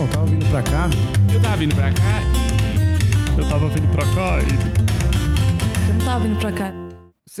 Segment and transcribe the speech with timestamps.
[0.00, 0.88] Não, tava vindo pra cá.
[1.30, 2.22] Eu tava vindo pra cá.
[3.36, 5.88] Eu tava vindo pra cá e.
[5.88, 6.79] Eu não tava vindo pra cá.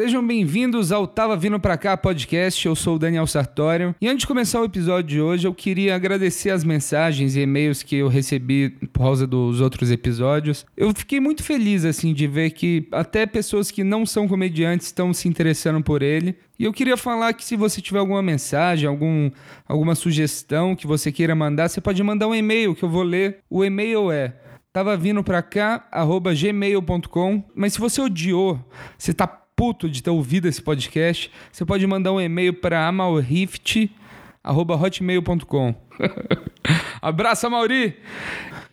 [0.02, 2.64] Sejam bem-vindos ao Tava Vindo Pra Cá podcast.
[2.64, 3.94] Eu sou o Daniel Sartório.
[4.00, 7.82] E antes de começar o episódio de hoje, eu queria agradecer as mensagens e e-mails
[7.82, 10.64] que eu recebi por causa dos outros episódios.
[10.74, 15.12] Eu fiquei muito feliz, assim, de ver que até pessoas que não são comediantes estão
[15.12, 16.34] se interessando por ele.
[16.58, 19.30] E eu queria falar que se você tiver alguma mensagem, algum,
[19.68, 23.40] alguma sugestão que você queira mandar, você pode mandar um e-mail que eu vou ler.
[23.50, 24.32] O e-mail é
[24.72, 27.44] tava vindo pra cá, arroba gmail.com.
[27.54, 28.58] Mas se você odiou,
[28.96, 35.74] você tá puto de ter ouvido esse podcast, você pode mandar um e-mail para amalrift.hotmail.com.
[37.02, 37.94] Abraço, Amauri!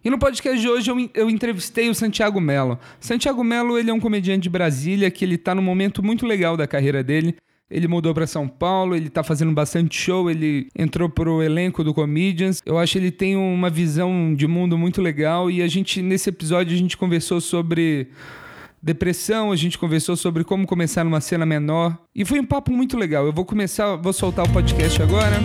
[0.01, 2.79] E no podcast de hoje eu, eu entrevistei o Santiago Melo.
[3.01, 6.55] Santiago Melo ele é um comediante de Brasília que ele está num momento muito legal
[6.55, 7.35] da carreira dele.
[7.69, 11.93] Ele mudou para São Paulo, ele tá fazendo bastante show, ele entrou pro elenco do
[11.93, 12.61] Comedians.
[12.65, 16.29] Eu acho que ele tem uma visão de mundo muito legal e a gente nesse
[16.29, 18.07] episódio a gente conversou sobre
[18.87, 22.97] depressão, a gente conversou sobre como começar numa cena menor e foi um papo muito
[22.97, 23.25] legal.
[23.25, 25.35] Eu vou começar, vou soltar o podcast agora.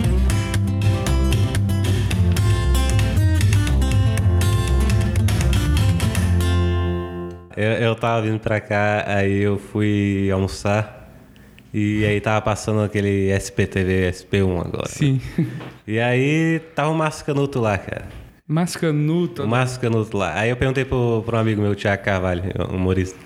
[7.57, 11.01] Eu, eu tava vindo pra cá, aí eu fui almoçar.
[11.73, 14.87] E aí tava passando aquele SPTV, SP1 agora.
[14.87, 15.19] Sim.
[15.37, 15.47] Né?
[15.85, 18.07] E aí tava o Mascanuto lá, cara.
[18.47, 19.45] Mascanuto?
[19.45, 20.33] Mascanuto lá.
[20.39, 23.17] Aí eu perguntei pro, pro um amigo meu, Tiago Carvalho, humorista,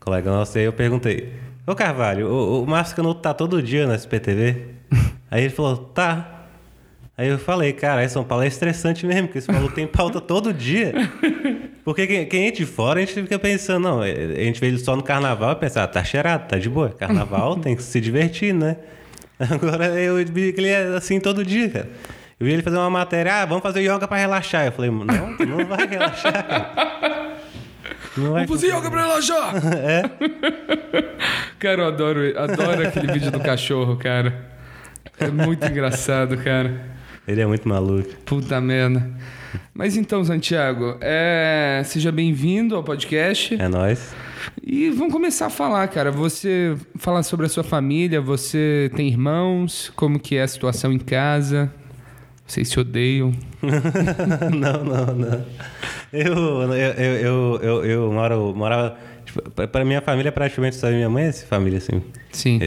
[0.00, 1.32] colega nosso, aí eu perguntei,
[1.66, 4.64] ô Carvalho, o, o Mascanuto tá todo dia no SPTV?
[5.30, 6.46] aí ele falou, tá.
[7.16, 10.54] Aí eu falei, cara, São Paulo é estressante mesmo, porque esse maluco tem pauta todo
[10.54, 10.94] dia.
[11.84, 14.78] Porque quem, quem é de fora, a gente fica pensando, não, a gente vê ele
[14.78, 16.88] só no carnaval e pensa, ah, tá cheirado, tá de boa.
[16.88, 18.78] Carnaval tem que se divertir, né?
[19.38, 21.90] Agora eu vi que ele é assim todo dia, cara.
[22.38, 24.64] Eu vi ele fazer uma matéria, ah, vamos fazer yoga pra relaxar.
[24.64, 27.19] Eu falei, não, tu não vai relaxar, cara.
[28.20, 29.54] Não vai vamos fazer yoga pra relaxar!
[29.76, 30.02] é?
[31.58, 34.50] Cara, eu adoro, adoro aquele vídeo do cachorro, cara.
[35.18, 36.90] É muito engraçado, cara.
[37.26, 38.08] Ele é muito maluco.
[38.24, 39.10] Puta merda.
[39.72, 41.82] Mas então, Santiago, é...
[41.84, 43.54] seja bem-vindo ao podcast.
[43.60, 44.14] É nóis.
[44.62, 46.10] E vamos começar a falar, cara.
[46.10, 50.98] Você falar sobre a sua família, você tem irmãos, como que é a situação em
[50.98, 51.72] casa?
[52.50, 53.32] Vocês se odeiam?
[53.62, 55.44] não, não, não.
[56.12, 56.34] Eu,
[56.72, 58.98] eu, eu, eu, eu moro, morava.
[59.24, 62.02] Tipo, para minha família, praticamente só minha mãe é família, assim.
[62.32, 62.58] Sim.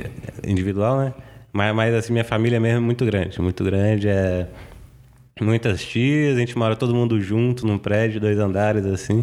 [0.47, 1.13] Individual, né?
[1.51, 3.41] Mas, mas assim, minha família mesmo é muito grande.
[3.41, 4.07] Muito grande.
[4.07, 4.47] É
[5.41, 9.21] muitas tias, a gente mora todo mundo junto num prédio, dois andares, assim.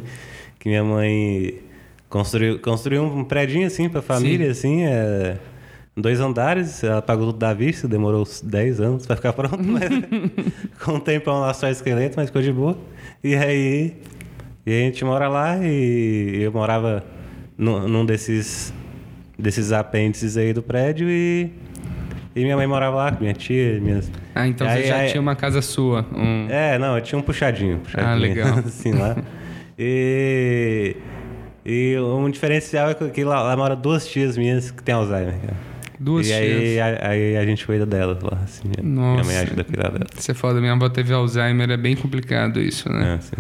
[0.58, 1.58] Que minha mãe
[2.06, 4.84] construiu, construiu um prédio assim pra família, Sim.
[4.84, 4.84] assim.
[4.84, 5.38] É,
[5.96, 9.88] dois andares, ela pagou tudo da vista, demorou 10 anos pra ficar pronto, mas
[10.84, 12.78] com o tempão lá só esqueleto, mas ficou de boa.
[13.22, 13.96] E aí,
[14.66, 17.04] e a gente mora lá e eu morava
[17.56, 18.72] num, num desses,
[19.38, 21.50] desses apêndices aí do prédio e
[22.34, 24.10] e minha mãe morava lá com minha tia, minhas.
[24.34, 25.10] Ah, então aí, você já aí...
[25.10, 26.06] tinha uma casa sua.
[26.14, 26.46] Um...
[26.48, 27.78] É, não, eu tinha um puxadinho.
[27.80, 28.58] puxadinho ah, legal.
[28.64, 29.16] assim lá.
[29.78, 30.96] E.
[31.66, 35.34] E um diferencial é que lá, lá mora duas tias minhas que têm Alzheimer.
[35.40, 35.69] Cara.
[36.00, 36.42] Duas e tias.
[36.42, 38.40] Aí, aí a gente cuida delas lá.
[38.42, 39.12] Assim, Nossa.
[39.12, 40.08] Minha mãe ajuda a cuidar delas.
[40.14, 43.16] Você é foda, minha avó teve Alzheimer, é bem complicado isso, né?
[43.16, 43.36] É, sim.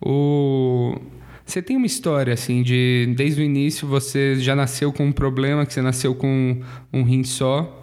[0.00, 0.96] O.
[1.44, 5.66] Você tem uma história, assim, de desde o início você já nasceu com um problema,
[5.66, 6.60] que você nasceu com
[6.92, 7.74] um rim só.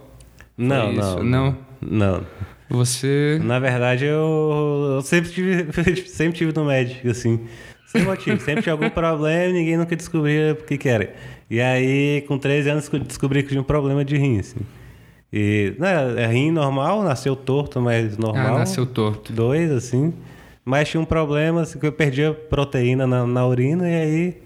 [0.57, 1.57] Não, não, não.
[1.81, 2.25] Não.
[2.69, 3.39] Você.
[3.43, 5.67] Na verdade, eu, eu sempre tive,
[6.07, 7.41] sempre tive no médico, assim.
[7.87, 8.39] Sem motivo.
[8.39, 11.13] sempre tinha algum problema e ninguém nunca descobria o que, que era.
[11.49, 14.59] E aí, com 13 anos, descobri que tinha um problema de rim, assim.
[15.31, 18.55] E, né, é rim normal, nasceu torto, mas normal.
[18.55, 19.31] Ah, nasceu torto.
[19.33, 20.13] Dois, assim.
[20.63, 24.45] Mas tinha um problema, assim, que eu perdia proteína na, na urina e aí...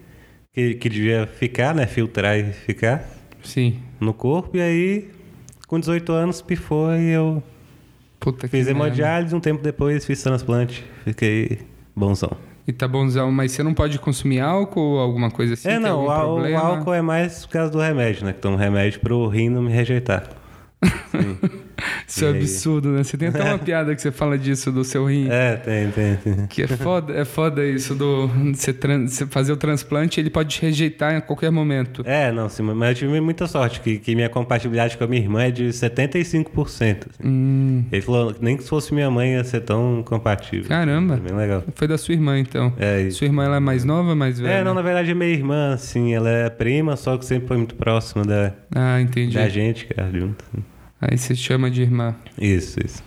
[0.52, 1.86] Que, que devia ficar, né?
[1.86, 3.08] Filtrar e ficar.
[3.44, 3.80] Sim.
[4.00, 4.58] No corpo.
[4.58, 5.10] E aí
[5.70, 7.44] com 18 anos, pifou e eu
[8.20, 9.36] Puta fiz hemodiálise.
[9.36, 10.84] Um tempo depois fiz transplante.
[11.06, 11.60] Fiquei
[11.96, 12.32] bonzão.
[12.70, 15.70] E tá bonzão, mas você não pode consumir álcool ou alguma coisa assim?
[15.70, 16.02] É, não.
[16.02, 18.32] O, o, álcool é mais por causa do remédio, né?
[18.32, 20.30] Que tomo remédio pro rim não me rejeitar.
[22.08, 23.04] Isso é absurdo, né?
[23.04, 25.28] Você tem até uma piada que você fala disso do seu rim.
[25.30, 26.48] É, tem, tem, tem.
[26.48, 30.62] Que é foda, é foda isso do você, você fazer o transplante, ele pode te
[30.62, 32.04] rejeitar a qualquer momento.
[32.06, 35.22] É, não, sim, mas eu tive muita sorte, que, que minha compatibilidade com a minha
[35.22, 36.50] irmã é de 75%.
[36.60, 36.98] Assim.
[37.24, 37.86] Hum.
[37.92, 40.68] Ele falou nem que se fosse minha mãe ia ser tão compatível.
[40.68, 41.16] Caramba.
[41.16, 41.64] É bem legal.
[41.76, 42.74] Foi da sua irmã, então.
[42.80, 43.20] É isso.
[43.20, 44.60] Sua irmã ela é mais nova, mais velha?
[44.60, 47.58] É, não, na verdade é minha irmã, assim, ela é prima, só que sempre foi
[47.58, 49.36] muito próxima da, ah, entendi.
[49.36, 50.44] da gente, cara, junto.
[51.02, 52.16] Aí você chama de irmã.
[52.40, 53.02] Isso, isso.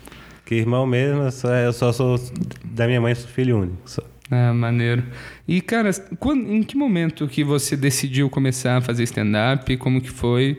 [0.44, 2.18] Que irmão mesmo, eu só, eu só sou
[2.64, 3.76] da minha mãe, sou filho único.
[3.84, 4.02] só.
[4.30, 5.02] Ah, maneiro.
[5.46, 9.76] E, cara, quando, em que momento que você decidiu começar a fazer stand-up?
[9.76, 10.58] Como que foi?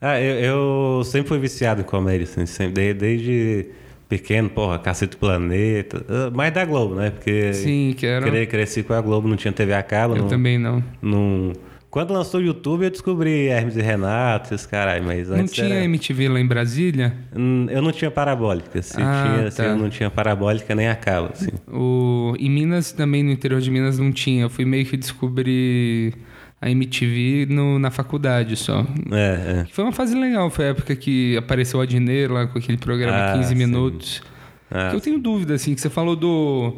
[0.00, 0.36] Ah, eu,
[0.98, 3.66] eu sempre fui viciado em comédia, assim, sempre, desde,
[4.08, 7.10] pequeno, porra, Cacete do Planeta, ah, mais da Globo, né?
[7.10, 8.24] Porque Sim, que era...
[8.30, 10.82] cre- cresci com a Globo, não tinha TV a cabo, Eu não, também não.
[11.02, 11.52] não...
[11.90, 15.84] Quando lançou o YouTube, eu descobri Hermes e Renato, esses caralho, mas Não tinha era...
[15.84, 17.12] MTV lá em Brasília?
[17.36, 19.64] Hum, Eu não tinha parabólica, se Ah, tinha, tá.
[19.64, 21.50] eu não tinha parabólica nem a cabo, assim.
[21.66, 22.34] O...
[22.38, 24.42] Em Minas, também no interior de Minas, não tinha.
[24.42, 26.14] Eu fui meio que descobrir
[26.62, 28.86] a MTV no, na faculdade só.
[29.10, 29.66] É, é.
[29.72, 33.32] Foi uma fase legal, foi a época que apareceu o Adnet lá com aquele programa
[33.32, 33.54] Ah, 15 sim.
[33.56, 34.22] minutos.
[34.70, 36.76] Ah, Que eu tenho dúvida, assim, que você falou do,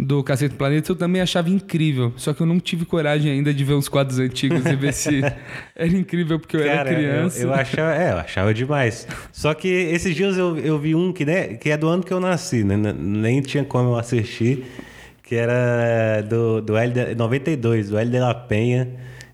[0.00, 2.12] do Cacete do Planeta, eu também achava incrível.
[2.16, 5.20] Só que eu não tive coragem ainda de ver os quadros antigos e ver se
[5.76, 7.42] era incrível porque eu Cara, era criança.
[7.42, 9.06] Eu, eu achava, é, eu achava demais.
[9.30, 12.12] Só que esses dias eu, eu vi um que, né, que é do ano que
[12.12, 12.76] eu nasci, né?
[12.76, 14.64] Nem tinha como eu assistir,
[15.22, 18.88] que era do, do L de, 92, do L de La Penha.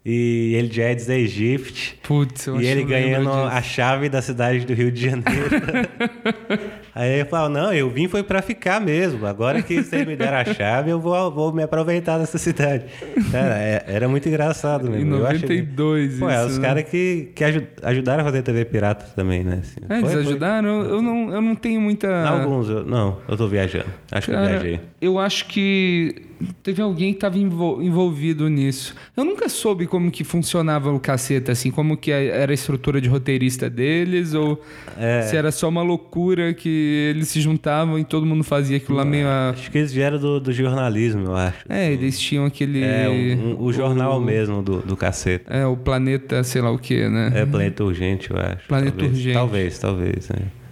[0.05, 1.99] E ele já é de Egypt.
[2.05, 5.27] Putz, eu E ele ganhando a chave da cidade do Rio de Janeiro.
[6.99, 9.27] Aí eu falo, não, eu vim foi pra ficar mesmo.
[9.27, 12.87] Agora que vocês me deram a chave, eu vou, vou me aproveitar dessa cidade.
[13.31, 15.17] Cara, é- era muito engraçado Em mesmo.
[15.17, 16.67] Eu acho- 92, Pô, é, os né?
[16.67, 19.59] caras que, que aju- ajudaram a fazer TV pirata também, né?
[19.61, 19.81] assim.
[19.91, 20.69] É, eles Foi- foi- ajudaram?
[20.69, 22.27] Eu, eu não, eu não tenho muita...
[22.27, 23.87] Alguns, eu, não, eu tô viajando.
[24.11, 24.81] Acho que eu Cara, viajei.
[24.99, 26.23] eu acho que
[26.63, 28.95] teve alguém que estava envolvido nisso.
[29.17, 33.09] Eu nunca soube como que funcionava o caceta, assim, como que era a estrutura de
[33.09, 34.61] roteirista deles, ou
[34.99, 35.23] É.
[35.23, 39.05] se era só uma loucura que eles se juntavam e todo mundo fazia aquilo lá
[39.05, 39.51] meio a...
[39.51, 41.59] Acho que eles vieram do, do jornalismo, eu acho.
[41.69, 42.83] É, eles tinham aquele...
[42.83, 45.53] É, um- um- o jornal o- mesmo do, do caceta.
[45.55, 47.33] É, o planeta, sei lá o que, né?
[47.35, 48.67] É Planeta Urgente, eu acho.
[48.69, 49.35] Planeta talvez, Urgente.
[49.35, 50.31] Talvez, talvez.
[50.31, 50.67] É.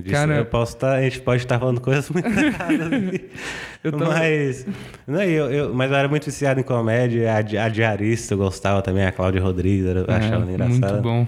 [0.00, 3.24] Disso Cara- eu posso estar, a gente pode estar falando coisas muito erradas aqui.
[3.82, 4.64] Eu tava- Mas,
[5.06, 7.32] não, eu, eu, mas eu era muito viciado em comédia.
[7.32, 10.92] A, a diarista eu gostava também, a Cláudia Rodrigues, eu É, achava engraçada.
[10.92, 11.26] Muito bom.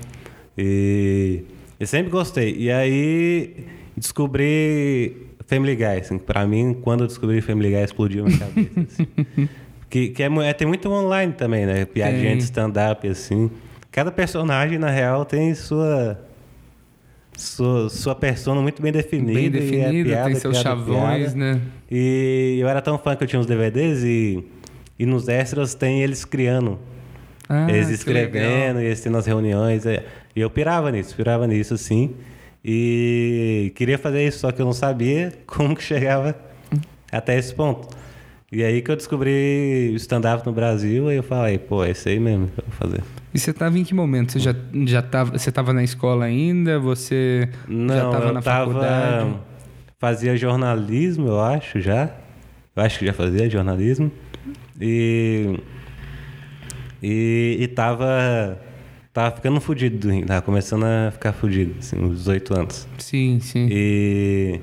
[0.56, 1.42] E
[1.80, 2.54] eu sempre gostei.
[2.58, 3.54] E aí
[4.00, 5.84] descobri Family Guy.
[6.00, 8.80] Assim, pra mim, quando eu descobri Family Guy, explodiu minha cabeça.
[8.80, 9.06] assim.
[9.88, 11.84] que que é, é, tem muito online também, né?
[11.84, 13.50] Piadinha de stand-up, assim.
[13.92, 16.18] Cada personagem, na real, tem sua.
[17.36, 19.32] Sua, sua persona muito bem definida.
[19.32, 21.36] Bem é definida, piada, tem seus piada, chavões, piada.
[21.38, 21.60] né?
[21.90, 24.44] E eu era tão fã que eu tinha uns DVDs e,
[24.98, 26.78] e nos extras tem eles criando
[27.48, 29.86] Ah, eles escrevendo eles tendo as reuniões.
[29.86, 30.04] é.
[30.36, 32.14] E eu pirava nisso, pirava nisso, assim.
[32.64, 36.34] E queria fazer isso, só que eu não sabia como que chegava
[37.10, 37.88] até esse ponto.
[38.52, 42.08] E aí que eu descobri o stand-up no Brasil, aí eu falei, pô, é isso
[42.08, 43.02] aí mesmo que eu vou fazer.
[43.32, 44.32] E você tava em que momento?
[44.32, 44.52] Você já,
[44.86, 46.80] já tava, você tava na escola ainda?
[46.80, 48.66] Você Não, já tava eu na tava.
[48.66, 49.34] faculdade?
[50.00, 52.10] Fazia jornalismo, eu acho, já.
[52.74, 54.10] Eu acho que já fazia jornalismo.
[54.80, 55.60] E.
[57.00, 58.58] E, e tava.
[59.20, 62.88] Tava ficando fudido tava começando a ficar fudido, assim, uns 18 anos.
[62.96, 63.68] Sim, sim.
[63.70, 64.60] E.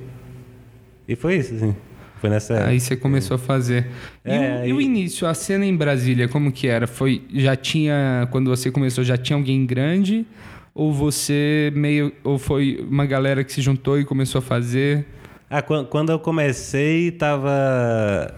[1.08, 1.76] E foi isso, assim.
[2.20, 2.66] Foi nessa.
[2.66, 3.86] Aí você começou a fazer.
[4.26, 6.88] E, É, o, e o aí- início, a cena em Brasília, como que era?
[6.88, 10.26] Foi, já tinha, quando você começou, já tinha alguém grande?
[10.74, 15.06] Ou você meio, ou foi uma galera que se juntou e começou a fazer?
[15.48, 18.34] Ah, quan- quando eu comecei, tava.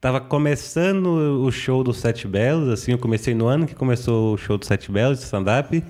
[0.00, 1.06] Tava começando
[1.44, 4.64] o show do Sete Belos, assim, eu comecei no ano que começou o show do
[4.64, 5.82] Sete Belos, de stand-up.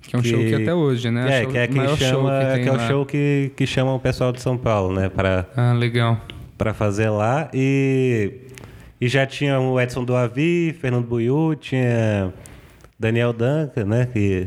[0.00, 1.40] Que é um show que até hoje, né?
[1.40, 2.88] É, Show- que é, que chama, que que, tem é o lá.
[2.88, 6.20] show que, que chama o pessoal de São Paulo, né, pra, Ah, legal.
[6.56, 7.50] pra fazer lá.
[7.52, 8.32] E,
[9.00, 12.32] e já tinha o Edson do Avi, Fernando Buiú, tinha
[12.98, 14.46] Daniel Danca, né, que,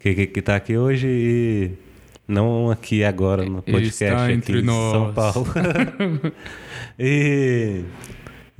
[0.00, 1.70] que, que, que tá aqui hoje e
[2.26, 5.14] não aqui agora no podcast aqui entre em São nós.
[5.14, 5.46] Paulo.
[6.98, 7.82] e,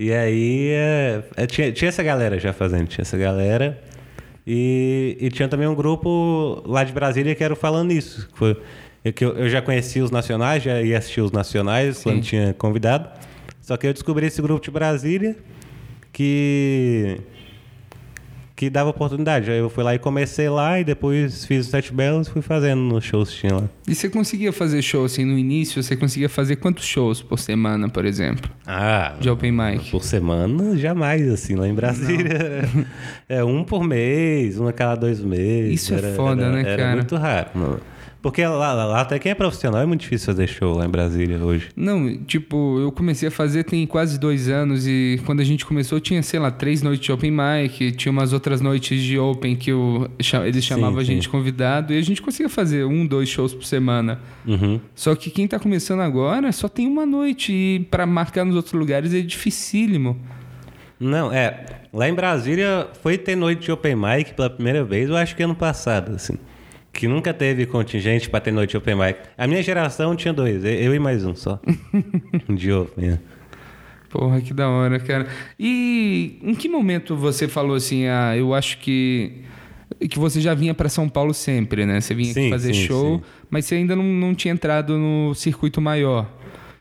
[0.03, 3.79] e aí é, é, tinha, tinha essa galera já fazendo, tinha essa galera.
[4.47, 8.27] E, e tinha também um grupo lá de Brasília que era Falando Isso.
[8.31, 8.63] Que foi,
[9.05, 12.03] é que eu, eu já conhecia os nacionais, já ia assistir os nacionais Sim.
[12.05, 13.11] quando tinha convidado.
[13.61, 15.37] Só que eu descobri esse grupo de Brasília
[16.15, 17.19] que
[18.61, 19.51] que dava oportunidade.
[19.51, 22.43] Aí eu fui lá e comecei lá e depois fiz os Sete Belos e fui
[22.43, 23.65] fazendo nos shows que tinha lá.
[23.89, 25.83] E você conseguia fazer show assim no início?
[25.83, 28.51] Você conseguia fazer quantos shows por semana, por exemplo?
[28.67, 29.91] Ah, De open mic?
[29.91, 32.69] Por semana, jamais, assim, lá em Brasília.
[33.29, 35.83] É um por mês, um a cada dois meses.
[35.83, 36.97] Isso é foda, né, era cara?
[36.97, 37.49] muito raro.
[37.55, 37.79] Não.
[38.23, 40.89] Porque lá, lá, lá até quem é profissional é muito difícil fazer show lá em
[40.89, 41.69] Brasília hoje.
[41.75, 45.99] Não, tipo, eu comecei a fazer tem quase dois anos e quando a gente começou
[45.99, 49.73] tinha, sei lá, três noites de open mic, tinha umas outras noites de open que
[49.73, 50.11] eu,
[50.47, 51.15] eles chamavam a sim.
[51.15, 54.21] gente convidado e a gente conseguia fazer um, dois shows por semana.
[54.47, 54.79] Uhum.
[54.95, 58.75] Só que quem tá começando agora só tem uma noite e pra marcar nos outros
[58.75, 60.21] lugares é dificílimo.
[60.99, 61.65] Não, é.
[61.91, 65.43] Lá em Brasília foi ter noite de open mic pela primeira vez, eu acho que
[65.43, 66.35] ano passado, assim.
[66.93, 69.19] Que nunca teve contingente pra ter noite open mic.
[69.39, 71.61] A minha geração tinha dois, eu e mais um só.
[72.49, 73.11] de open.
[73.11, 73.19] é.
[74.11, 75.29] Porra, que da hora, cara.
[75.59, 79.45] E em que momento você falou assim, ah, eu acho que
[80.09, 82.01] que você já vinha pra São Paulo sempre, né?
[82.01, 83.23] Você vinha aqui Sim, fazer sim, show, sim.
[83.51, 86.29] mas você ainda não, não tinha entrado no circuito maior.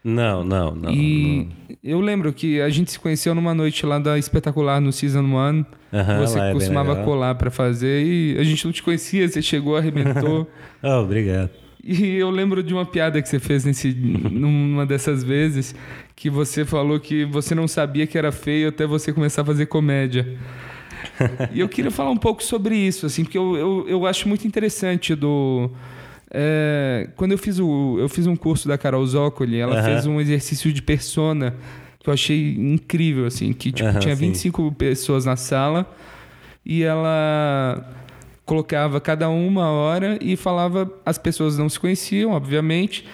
[0.04, 0.92] Não, não, não.
[0.92, 1.50] e
[1.84, 5.66] eu lembro que a gente se conheceu numa noite lá da Espetacular no Season 1.
[5.94, 9.76] Aham, você é costumava colar pra fazer e a gente não te conhecia, você chegou,
[9.78, 10.50] arrebentou.
[10.82, 11.50] Oh, obrigado.
[11.84, 15.76] E eu lembro de uma piada que você fez nesse, numa dessas vezes,
[16.16, 19.66] que você falou que você não sabia que era feio até você começar a fazer
[19.66, 20.38] comédia.
[21.54, 24.46] E eu queria falar um pouco sobre isso, assim, porque eu, eu, eu acho muito
[24.48, 25.70] interessante do.
[26.32, 30.20] É, quando eu fiz, o, eu fiz um curso da Carol Zócoli, ela fez um
[30.22, 31.56] exercício de persona
[32.00, 34.28] que eu achei incrível, assim, que tipo, Aham, tinha sim.
[34.28, 35.86] 25 pessoas na sala
[36.66, 37.86] e ela
[38.46, 43.06] colocava cada uma hora e falava, as pessoas não se conheciam, obviamente,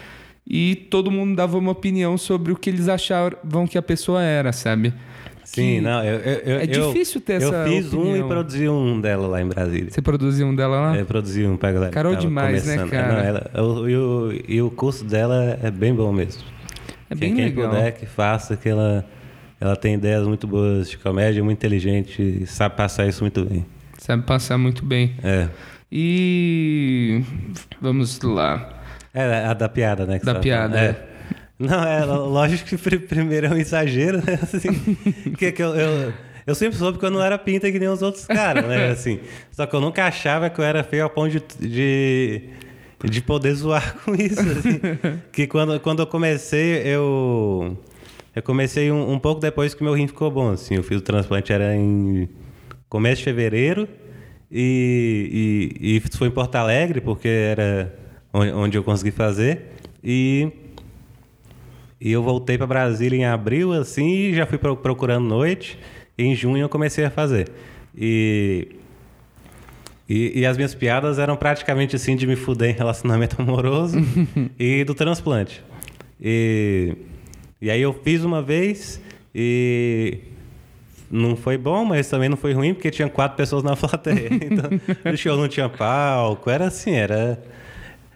[0.47, 4.53] e todo mundo dava uma opinião sobre o que eles achavam que a pessoa era,
[4.53, 4.93] sabe?
[5.55, 8.25] Sim, não, eu, eu, eu- é eu- difícil ter Eu essa fiz um opinião.
[8.25, 9.89] e produzi um dela lá em Brasília.
[9.91, 10.97] Você produziu um dela lá?
[10.97, 11.91] Eu produzi um pra galera.
[11.91, 12.89] Carol demais, né, começando.
[12.91, 13.13] cara?
[13.13, 16.43] Não, ela- o- e, o, e o curso dela é bem bom mesmo.
[17.09, 17.69] É bem quem, legal.
[17.69, 19.05] Quem puder que faça, que ela,
[19.61, 23.65] ela tem ideias muito boas de comédia, muito inteligente e sabe passar isso muito bem.
[23.97, 25.13] Sabe passar muito bem.
[25.23, 25.47] É.
[25.91, 27.21] E
[27.81, 28.69] vamos lá.
[29.13, 30.19] É a da piada, né?
[30.23, 30.89] Da piada, falando.
[30.89, 31.14] É.
[31.57, 34.37] Não, é lógico que pri- primeiro é um exagero, né?
[34.43, 34.95] Assim,
[35.37, 36.13] que, que eu, eu,
[36.45, 38.89] eu sempre soube que eu não era pinta que nem os outros caras, né?
[38.91, 39.19] Assim,
[39.51, 42.41] só que eu nunca achava que eu era feio ao ponto de, de,
[43.09, 44.39] de poder zoar com isso.
[44.41, 44.79] Assim.
[45.31, 47.77] Que quando, quando eu comecei, eu.
[48.35, 50.51] Eu comecei um, um pouco depois que meu rim ficou bom.
[50.51, 52.27] Assim, eu fiz o transplante, era em
[52.89, 53.87] começo de fevereiro.
[54.51, 57.93] E, e, e foi em Porto Alegre, porque era
[58.33, 59.71] onde, onde eu consegui fazer.
[60.03, 60.51] E,
[61.99, 65.77] e eu voltei para Brasília em abril, assim, e já fui pro- procurando noite.
[66.17, 67.49] Em junho eu comecei a fazer.
[67.97, 68.67] E,
[70.07, 73.97] e, e as minhas piadas eram praticamente assim de me fuder em relacionamento amoroso
[74.59, 75.63] e do transplante.
[76.21, 76.95] E,
[77.61, 79.01] e aí eu fiz uma vez
[79.33, 80.19] e
[81.09, 84.29] não foi bom, mas também não foi ruim, porque tinha quatro pessoas na plateia.
[84.31, 84.69] Então,
[85.13, 87.41] o show não tinha palco, era assim, era.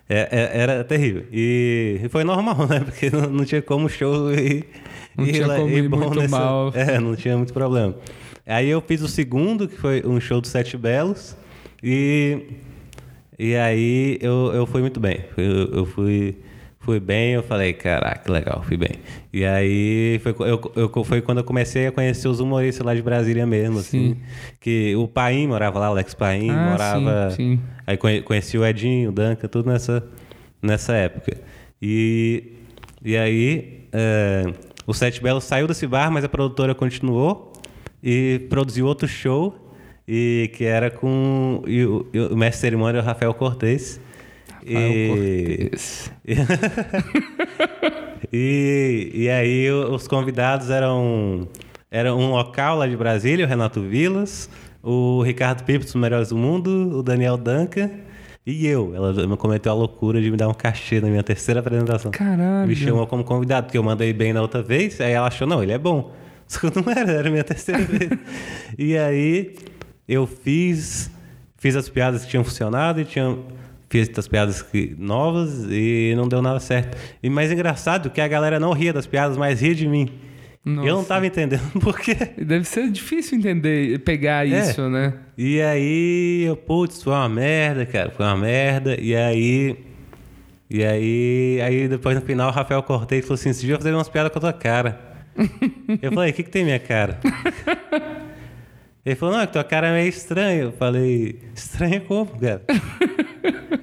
[0.09, 1.23] É- é- Era terrível.
[1.31, 2.79] E foi normal, né?
[2.81, 4.65] Porque não, não tinha como o show ir.
[5.17, 6.71] Não tinha lá- como ir muito mal.
[6.75, 7.95] É, não tinha muito problema.
[8.45, 11.37] Aí eu fiz o segundo, que foi um show dos Sete Belos.
[11.83, 12.39] E.
[13.37, 15.21] E aí eu, eu fui muito bem.
[15.37, 16.35] Eu, eu fui,
[16.79, 18.91] fui bem, eu falei, caraca, que legal, fui bem.
[19.33, 23.01] E aí foi, eu, eu- foi quando eu comecei a conhecer os humoristas lá de
[23.01, 24.15] Brasília mesmo, assim.
[24.15, 24.17] Sim.
[24.59, 27.29] Que o Paim morava lá, o Alex Paim, Ah, morava.
[27.31, 27.59] sim, sim.
[27.85, 30.03] Aí conhe- conheci o Edinho, o Danca, tudo nessa,
[30.61, 31.37] nessa época.
[31.81, 32.53] E,
[33.03, 34.43] e aí é,
[34.87, 37.53] o Sete Belos saiu desse bar, mas a produtora continuou
[38.03, 39.65] e produziu outro show.
[40.11, 44.01] E que era com e o, e o mestre cerimônia era o Rafael Cortez.
[44.73, 45.71] Rafael E-
[48.31, 51.47] e, e aí os convidados eram,
[51.89, 54.49] era um local lá de Brasília, o Renato Vilas,
[54.83, 57.89] o Ricardo Pipo dos Melhores do Mundo, o Daniel Danca
[58.45, 58.93] e eu.
[58.95, 62.11] Ela me cometeu a loucura de me dar um cachê na minha terceira apresentação.
[62.11, 62.67] Caralho.
[62.67, 65.61] Me chamou como convidado, porque eu mandei bem na outra vez, aí ela achou, não,
[65.61, 66.13] ele é bom.
[66.47, 68.09] Só que não era, era a minha terceira vez.
[68.77, 69.55] E aí
[70.07, 71.11] eu fiz,
[71.57, 73.37] fiz as piadas que tinham funcionado e tinha,
[73.89, 76.97] fiz as piadas que, novas e não deu nada certo.
[77.21, 80.09] E mais engraçado que a galera não ria das piadas, mas ria de mim.
[80.65, 81.07] E eu não Nossa.
[81.07, 82.15] tava entendendo por quê.
[82.37, 84.59] Deve ser difícil entender, pegar É.
[84.59, 85.13] isso, né?
[85.37, 88.95] E aí, eu, putz, foi uma merda, cara, foi uma merda.
[88.99, 89.75] E aí.
[90.69, 94.09] E aí, aí depois no final o Rafael Cortez falou assim: você devia fazer umas
[94.09, 94.99] piadas com a tua cara.
[96.01, 97.19] eu falei, o que, que tem minha cara?
[99.05, 100.63] Ele falou, não, é que tua cara é meio estranha.
[100.63, 102.61] Eu falei, estranha como, cara?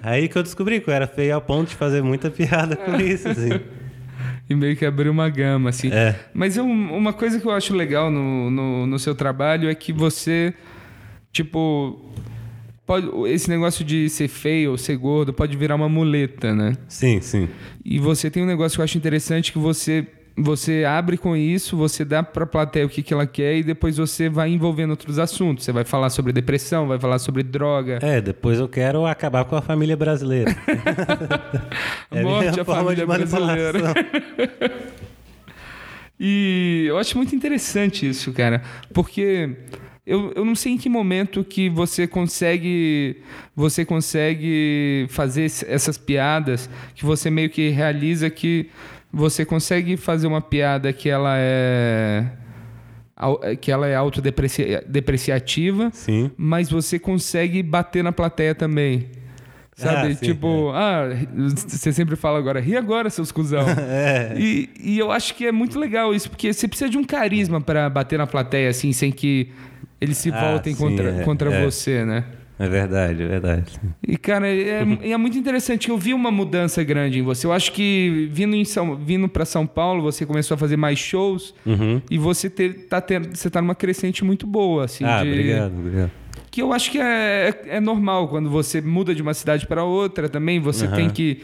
[0.09, 2.97] Aí que eu descobri que eu era feio ao ponto de fazer muita piada com
[2.97, 3.51] isso, assim.
[4.49, 5.91] E meio que abriu uma gama, assim.
[5.93, 6.15] É.
[6.33, 9.93] Mas eu- uma coisa que eu acho legal no, no, no seu trabalho é que
[9.93, 10.55] você,
[11.33, 12.01] tipo,
[12.87, 16.77] pode, esse negócio de ser feio ou ser gordo pode virar uma muleta, né?
[16.89, 17.49] Sim, sim.
[17.85, 21.77] E você tem um negócio que eu acho interessante que você você abre com isso,
[21.77, 24.91] você dá para a plateia o que, que ela quer e depois você vai envolvendo
[24.91, 25.65] outros assuntos.
[25.65, 27.99] Você vai falar sobre depressão, vai falar sobre droga.
[28.03, 30.55] É, depois eu quero acabar com a família brasileira.
[32.13, 33.95] é Morte a família brasileira.
[36.21, 38.63] e eu acho muito interessante isso, cara,
[38.93, 39.57] porque
[40.07, 43.23] eu, eu não sei em que momento que você consegue
[43.57, 48.71] você consegue fazer essas piadas que você meio que realiza que
[49.13, 52.27] você consegue fazer uma piada que ela é
[53.61, 56.31] que ela é autodepreciativa, Sim.
[56.37, 59.09] mas você consegue bater na plateia também.
[59.75, 60.13] Sabe?
[60.13, 60.77] Ah, sim, tipo, é.
[60.77, 61.09] ah,
[61.55, 63.65] você sempre fala agora, ri agora, seus cuzão.
[63.79, 64.35] é.
[64.35, 67.61] e, e eu acho que é muito legal isso, porque você precisa de um carisma
[67.61, 69.51] para bater na plateia, assim, sem que
[70.01, 71.65] eles se Ah, voltem sim, contra, é, contra é.
[71.65, 72.25] você, né?
[72.59, 73.73] É verdade, é verdade.
[74.07, 75.91] E, cara, é, é muito interessante.
[75.91, 77.47] Eu vi uma mudança grande em você.
[77.47, 80.99] Eu acho que vindo, em São, vindo para São Paulo, você começou a fazer mais
[80.99, 82.01] shows Uhum.
[82.11, 85.05] e você te, tá tendo, você tá numa crescente muito boa, assim.
[85.05, 86.11] ah, de- obrigado, obrigado.
[86.51, 89.85] Que eu acho que é, é, é normal quando você muda de uma cidade para
[89.85, 90.59] outra também.
[90.59, 90.97] Você Aham.
[90.97, 91.43] tem que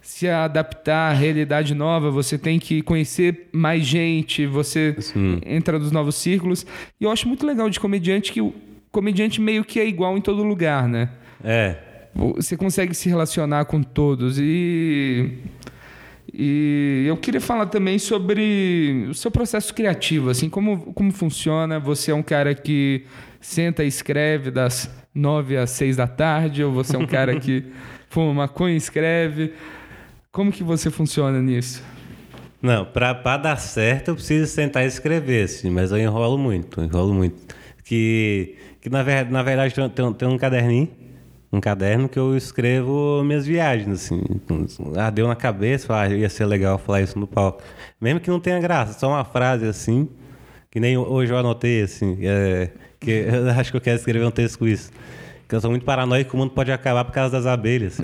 [0.00, 5.40] se adaptar à realidade nova, você tem que conhecer mais gente, você Sim.
[5.44, 6.64] entra nos novos círculos.
[7.00, 8.52] E eu acho muito legal de comediante que
[8.94, 11.10] comediante meio que é igual em todo lugar, né?
[11.42, 11.76] É,
[12.14, 15.38] Você consegue se relacionar com todos e
[16.36, 21.78] e eu queria falar também sobre o seu processo criativo, assim, como, como funciona.
[21.78, 23.04] Você é um cara que
[23.40, 27.64] senta e escreve das nove às seis da tarde, ou você é um cara que
[28.10, 29.52] fuma maconha e escreve.
[30.32, 31.80] Como que você funciona nisso?
[32.60, 37.14] Não, pra dar certo eu preciso sentar e escrever, assim, mas eu enrolo muito, enrolo
[37.14, 37.36] muito.
[37.84, 40.88] Que, que na, ver, na verdade tem, tem, um- tem um caderninho,
[41.52, 44.20] um caderno que eu escrevo minhas viagens, assim.
[44.96, 47.62] Ah, deu na cabeça, ah, ia ser legal falar isso no palco.
[48.00, 50.08] Mesmo que não tenha graça, só uma frase assim,
[50.70, 54.30] que nem hoje eu anotei, assim, é, que eu acho que eu quero escrever um
[54.30, 54.90] texto com isso.
[55.48, 58.00] Que eu sou muito paranoico que o mundo pode acabar por causa das abelhas.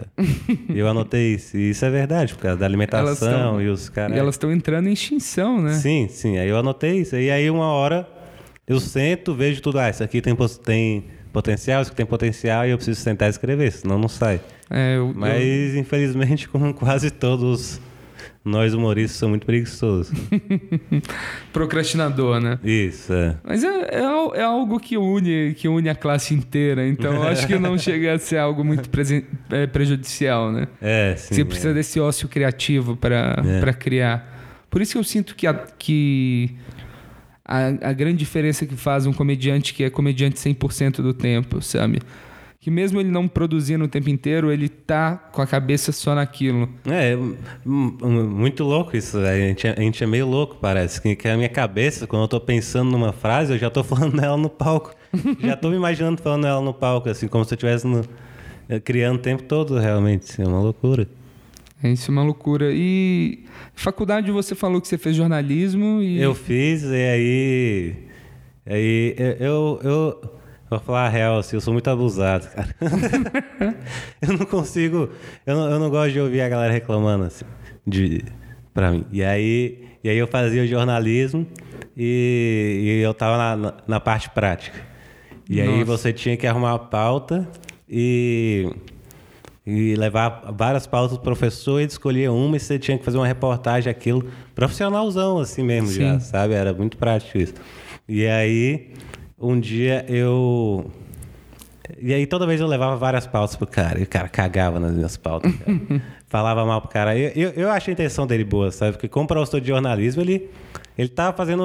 [0.68, 1.56] E eu anotei isso.
[1.56, 4.14] E isso é verdade, por causa da alimentação tão- e os caras.
[4.16, 5.72] E elas estão entrando em extinção, né?
[5.72, 6.38] Sim, sim.
[6.38, 7.16] Aí eu anotei isso.
[7.16, 8.06] E aí uma hora
[8.70, 9.78] eu sento, vejo tudo.
[9.78, 13.30] Ah, isso aqui tem, tem potencial, isso aqui tem potencial e eu preciso sentar e
[13.30, 14.40] escrever, senão não sai.
[14.70, 17.80] É, eu- eu- Mas infelizmente, como quase todos
[18.44, 20.10] nós humoristas somos muito preguiçosos.
[21.52, 22.58] procrastinador, né?
[22.64, 23.36] Isso, é.
[23.44, 27.46] Mas é, é, é algo que une, que une a classe inteira, então eu acho
[27.46, 28.88] que não chega a ser algo muito
[29.50, 30.68] é, prejudicial, né?
[30.80, 31.34] É, sim.
[31.34, 33.72] Você precisa desse ócio criativo para É.
[33.72, 34.38] criar.
[34.70, 36.50] Por isso que eu sinto que, a, que
[37.50, 42.00] a, a grande diferença que faz um comediante que é comediante 100% do tempo, sabe?
[42.60, 46.68] Que mesmo ele não produzindo o tempo inteiro, ele tá com a cabeça só naquilo.
[46.84, 47.16] É,
[47.66, 47.96] hum,
[48.28, 49.16] muito louco isso.
[49.18, 51.00] A gente, é- a gente é meio louco, parece.
[51.00, 54.22] Que, que a minha cabeça, quando eu tô pensando numa frase, eu já tô falando
[54.22, 54.94] ela no palco.
[55.40, 57.86] já tô me imaginando falando ela no palco, assim, como se eu estivesse
[58.68, 60.40] eh, criando o tempo todo, realmente.
[60.40, 61.08] É uma loucura.
[61.82, 62.70] É isso é uma loucura.
[62.72, 67.96] E faculdade você falou que você fez jornalismo e Eu fiz, e aí.
[68.66, 69.80] Aí eu.
[69.82, 70.40] eu, eu
[70.70, 72.76] Vou falar a real, assim, eu sou muito abusado, cara.
[74.22, 75.10] eu não consigo.
[75.44, 77.44] Eu não, eu não gosto de ouvir a galera reclamando, assim,
[77.84, 78.24] de,
[78.72, 79.04] pra mim.
[79.10, 81.44] E aí, e aí eu fazia o jornalismo
[81.96, 84.80] e, e eu tava na, na, na parte prática.
[85.48, 85.84] E aí Nossa.
[85.86, 87.48] você tinha que arrumar a pauta
[87.88, 88.70] e,
[89.66, 93.18] e levar várias pautas pro professor e ele escolhia uma e você tinha que fazer
[93.18, 96.20] uma reportagem, aquilo, profissionalzão assim mesmo já, Sim.
[96.20, 96.54] sabe?
[96.54, 97.54] Era muito prático isso.
[98.08, 98.90] E aí,
[99.38, 100.90] um dia eu...
[102.00, 104.92] E aí toda vez eu levava várias pautas pro cara e o cara cagava nas
[104.92, 105.52] minhas pautas.
[106.28, 107.18] Falava mal pro cara.
[107.18, 108.92] Eu, eu, eu achei a intenção dele boa, sabe?
[108.92, 110.48] Porque como professor de jornalismo, ele,
[110.96, 111.62] ele tava fazendo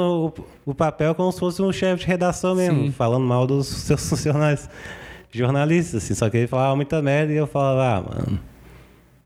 [0.65, 2.91] o, o papel como se fosse um chefe de redação mesmo, Sim.
[2.91, 4.67] falando mal dos seus funcionários
[5.37, 6.13] jornalistas, assim.
[6.13, 8.39] Só que ele falava muita merda e eu falava, ah, mano,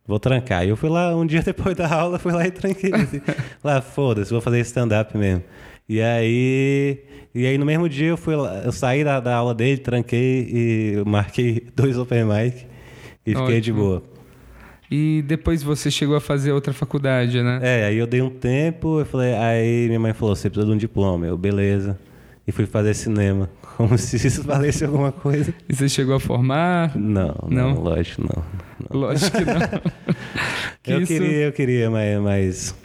[0.05, 0.65] vou trancar.
[0.65, 2.93] E eu fui lá, um dia depois da aula, fui lá e tranquei.
[2.93, 3.21] Assim.
[3.63, 5.43] lá, foda-se, vou fazer stand-up mesmo.
[5.87, 6.99] E aí,
[7.33, 10.47] e aí no mesmo dia eu fui lá, eu saí da, da aula dele, tranquei
[10.51, 12.65] e marquei dois open mic
[13.25, 13.77] e fiquei de Ótimo.
[13.77, 14.03] boa.
[14.91, 17.59] E depois você chegou a fazer outra faculdade, né?
[17.61, 20.73] É, aí eu dei um tempo, eu falei, aí minha mãe falou, você precisa de
[20.73, 21.27] um diploma.
[21.27, 21.97] Eu, beleza.
[22.47, 23.47] E fui fazer cinema.
[23.79, 25.53] Como se isso valesse alguma coisa.
[25.69, 26.97] E você chegou a formar?
[26.97, 27.79] Não, não, Não?
[27.81, 28.43] lógico, não.
[28.91, 28.99] não.
[28.99, 29.53] Lógico que não.
[30.83, 32.75] Que eu isso- queria, eu queria, mas, mas.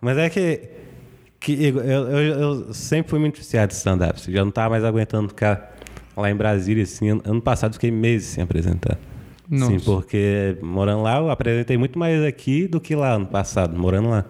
[0.00, 0.60] Mas é que.
[1.38, 2.08] que eu, eu,
[2.40, 4.18] eu sempre fui muito viciado de stand-up.
[4.32, 5.76] Já não tava mais aguentando ficar
[6.16, 8.98] lá em Brasília, assim, an- ano passado fiquei meses sem apresentar.
[9.50, 9.70] Nossa.
[9.72, 14.08] Sim, porque morando lá, eu apresentei muito mais aqui do que lá ano passado, morando
[14.08, 14.24] lá.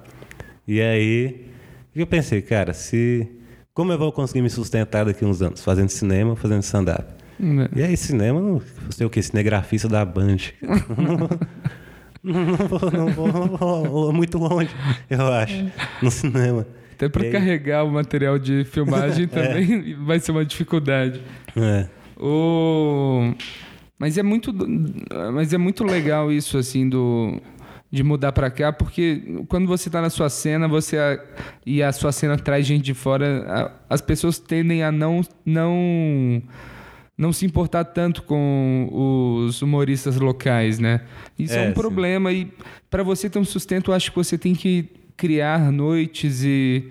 [0.67, 1.47] E aí,
[1.95, 3.29] eu pensei, cara, se.
[3.75, 5.65] Como eu vou conseguir me sustentar daqui uns anos?
[5.65, 7.07] Fazendo cinema, fazendo stand-up.
[7.41, 7.69] Né?
[7.75, 10.37] E aí, cinema, não sei o que, cinegrafista da Band.
[12.23, 14.69] não, vou, não, vou, não vou, muito longe,
[15.09, 15.67] eu acho,
[16.03, 16.67] no cinema.
[16.93, 21.23] Até pra aí- carregar o material de filmagem também vai ser uma dificuldade.
[21.57, 21.89] É.
[22.21, 23.33] O...
[23.99, 24.53] Mas é muito,
[25.33, 27.41] mas é muito legal isso assim do
[27.93, 30.97] de mudar pra cá, porque quando você tá na sua cena, você
[31.67, 36.43] e a sua cena traz gente de fora, as pessoas tendem a não não
[37.19, 38.89] não se importar tanto com
[39.47, 41.03] os humoristas locais, né?
[41.39, 41.75] Isso é, É, um sim.
[41.75, 42.51] problema e
[42.91, 46.91] para você ter um sustento, eu acho que você tem que criar noites e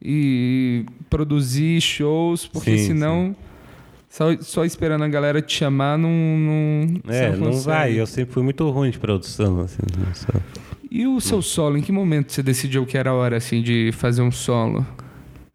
[0.00, 3.36] e produzir shows, porque Sim, senão
[4.16, 6.08] só, só esperando a galera te chamar não.
[6.08, 7.64] não É, não consegue.
[7.66, 8.00] vai.
[8.00, 9.82] Eu sempre fui muito ruim de produção, assim.
[9.98, 10.40] não sou.
[10.90, 13.90] E o seu solo, em que momento você decidiu que era a hora assim, de
[13.92, 14.86] fazer um solo?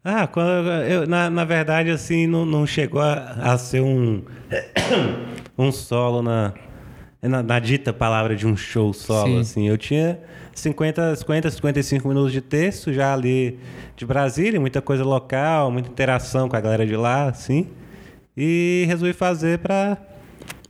[0.04, 0.48] Ah, quando
[0.88, 4.22] eu, na, na verdade, assim, não, não chegou a, a ser um,
[5.58, 6.52] um solo na,
[7.20, 9.40] na, na dita palavra de um show solo, Sim.
[9.40, 9.68] assim.
[9.68, 10.20] Eu tinha
[10.54, 13.58] 50, 50, 55 minutos de texto já ali
[13.96, 17.66] de Brasília, muita coisa local, muita interação com a galera de lá, assim.
[18.36, 19.96] E resolvi fazer pra,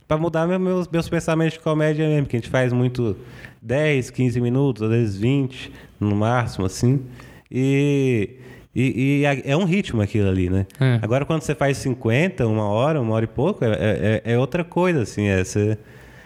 [0.07, 3.15] pra mudar meu- meus, meus pensamentos de comédia mesmo, que a gente faz muito
[3.61, 7.01] 10, 15 minutos, às vezes 20, no máximo, assim.
[7.49, 8.31] E,
[8.75, 10.65] e, e é é um ritmo aquilo ali, né?
[10.79, 10.99] É.
[11.01, 14.63] Agora, quando você faz 50, uma hora, uma hora e pouco, é, é, é outra
[14.63, 15.27] coisa, assim.
[15.27, 15.77] É, você,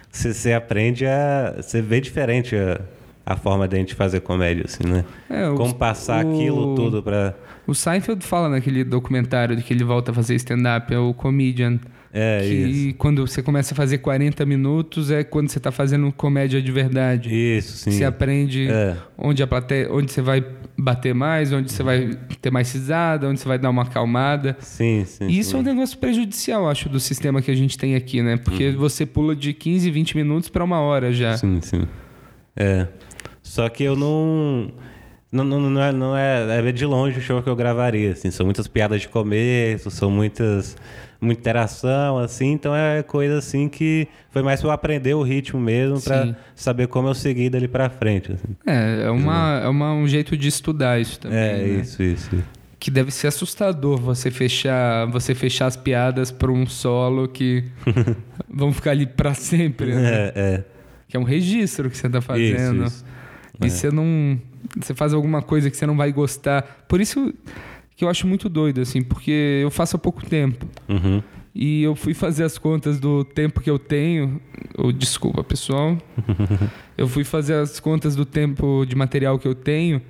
[0.09, 1.55] você, você aprende a...
[1.57, 2.79] Você vê diferente a,
[3.29, 5.03] a forma de a gente fazer comédia, assim, né?
[5.29, 7.35] É, o- Como passar o- aquilo tudo pra...
[7.67, 11.77] O Seinfeld fala naquele documentário de que ele volta a fazer stand-up, é o Comedian.
[12.13, 12.95] É, que isso.
[12.97, 17.29] quando você começa a fazer 40 minutos é quando você tá fazendo comédia de verdade.
[17.29, 17.91] Isso, sim.
[17.91, 18.95] Você aprende É.
[19.17, 20.43] onde a plateia, onde você vai
[20.77, 24.55] bater mais, onde você vai ter mais risada, onde você vai dar uma acalmada.
[24.61, 25.27] Sim, sim.
[25.27, 25.57] E isso sim.
[25.57, 28.37] é um negócio prejudicial, acho, do sistema que a gente tem aqui, né?
[28.37, 28.77] Porque Uhum.
[28.77, 31.35] você pula de 15, 20 minutos para uma hora já.
[31.35, 31.81] Sim, sim.
[32.55, 32.87] É.
[33.47, 34.71] Só que eu não.
[35.31, 38.29] Não, não, não, é, não é, é de longe o show que eu gravaria, assim.
[38.29, 40.75] São muitas piadas de começo, são muitas.
[41.19, 42.51] Muita interação, assim.
[42.51, 46.87] Então é coisa assim que foi mais pra eu aprender o ritmo mesmo, pra saber
[46.87, 48.33] como eu seguir dali pra frente.
[48.33, 48.55] Assim.
[48.67, 51.39] É, é, uma, é uma, um jeito de estudar isso também.
[51.39, 51.67] É, né?
[51.81, 52.29] isso, isso.
[52.79, 57.63] Que deve ser assustador você fechar, você fechar as piadas para um solo que
[58.47, 60.13] vão ficar ali para sempre, né?
[60.13, 60.63] É, é.
[61.07, 62.85] Que é um registro que você tá fazendo.
[62.85, 63.16] Isso, isso.
[63.61, 63.69] E É.
[63.69, 64.39] você não.
[64.79, 66.61] Você faz alguma coisa que você não vai gostar.
[66.87, 67.33] Por isso
[67.95, 70.65] que eu acho muito doido, assim, porque eu faço há pouco tempo.
[70.87, 71.21] Uhum.
[71.55, 74.39] E eu fui fazer as contas do tempo que eu tenho.
[74.77, 75.97] Oh, desculpa, pessoal.
[76.97, 80.01] eu fui fazer as contas do tempo de material que eu tenho.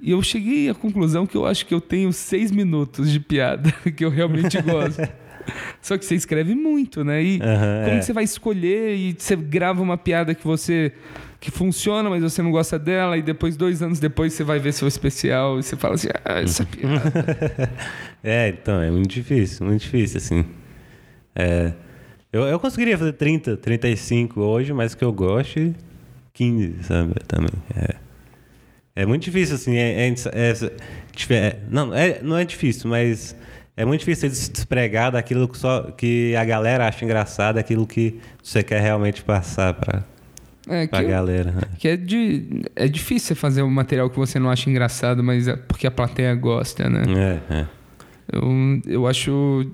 [0.00, 3.70] E eu cheguei à conclusão que eu acho que eu tenho seis minutos de piada
[3.94, 5.02] que eu realmente gosto.
[5.82, 7.22] Só que você escreve muito, né?
[7.22, 7.98] E Aham, como é.
[7.98, 10.92] que você vai escolher e você grava uma piada que você
[11.42, 14.72] que funciona, mas você não gosta dela, e depois, dois anos depois, você vai ver
[14.72, 17.70] seu especial e você fala assim, ah, essa piada.
[18.22, 20.44] É, então, é muito difícil, muito difícil, assim.
[21.34, 21.72] É,
[22.32, 25.74] eu, eu conseguiria fazer 30, 35 hoje, mas que eu goste,
[26.32, 27.14] 15, sabe?
[27.26, 27.50] Também.
[27.76, 27.96] É,
[29.02, 29.76] é muito difícil, assim.
[29.76, 30.52] É, é, é-
[31.12, 33.34] dif- é- não, é, não é difícil, mas
[33.76, 38.20] é muito difícil se despregar daquilo que, só, que a galera acha engraçado, aquilo que
[38.40, 40.04] você quer realmente passar pra,
[40.68, 41.50] É, pra que, galera.
[41.50, 41.62] né?
[41.78, 45.48] que é, de, é difícil você fazer um material que você não acha engraçado, mas
[45.48, 47.02] é porque a plateia gosta, né?
[47.50, 47.66] É, é.
[48.30, 49.66] Eu, eu acho.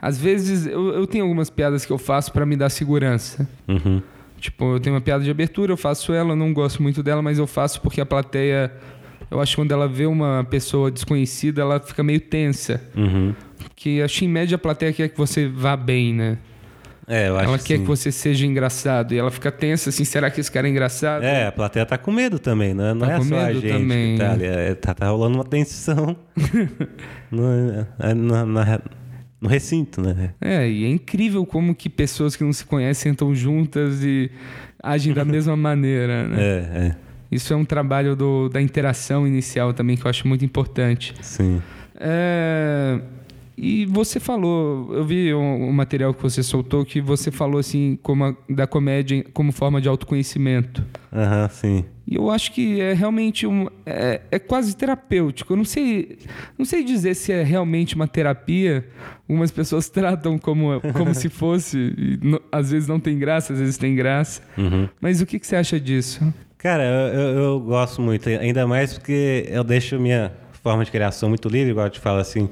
[0.00, 3.48] Às vezes, eu, eu tenho algumas piadas que eu faço pra me dar segurança.
[3.66, 4.02] Uhum.
[4.38, 7.20] Tipo, eu tenho uma piada de abertura, eu faço ela, eu não gosto muito dela,
[7.20, 8.72] mas eu faço porque a plateia.
[9.30, 12.82] Eu acho que quando ela vê uma pessoa desconhecida, ela fica meio tensa.
[12.96, 13.34] Uhum.
[13.76, 16.38] Que acho que em média a plateia quer que você vá bem, né?
[17.12, 17.80] É, eu acho ela que quer sim.
[17.82, 19.12] que você seja engraçado.
[19.12, 21.24] E ela fica tensa assim, será que esse cara é engraçado?
[21.24, 22.94] É, a plateia tá com medo também, né?
[22.94, 24.12] Não Tá é com só a medo gente também.
[24.16, 24.44] que tá ali.
[24.44, 26.16] é, tá, tá rolando uma tensão
[27.30, 28.80] no, é, na- na-
[29.40, 30.34] no recinto, né?
[30.40, 34.30] É, e é incrível como que pessoas que não se conhecem estão juntas e
[34.82, 36.36] agem da mesma maneira, né?
[36.40, 36.56] É,
[36.88, 36.96] é,
[37.32, 41.14] Isso é um trabalho do, da interação inicial também que eu acho muito importante.
[41.22, 41.60] sim.
[42.02, 42.98] É,
[43.62, 47.98] E você falou, eu vi um, um material que você soltou que você falou assim
[48.02, 50.82] como a- da comédia como forma de autoconhecimento.
[51.12, 51.84] Aham, sim.
[52.06, 53.68] E eu acho que é realmente um.
[53.84, 55.52] É, é quase terapêutico.
[55.52, 56.16] Eu não sei,
[56.58, 58.86] não sei dizer se é realmente uma terapia.
[59.28, 62.18] Algumas pessoas tratam como, como se fosse.
[62.22, 64.40] No- às vezes não tem graça, às vezes tem graça.
[64.56, 64.88] Uhum.
[65.00, 66.32] Mas o que, que você acha disso?
[66.56, 71.28] Cara, eu, eu- eu gosto muito, ainda mais porque eu deixo minha forma de criação
[71.28, 72.48] muito livre, igual eu te falo assim.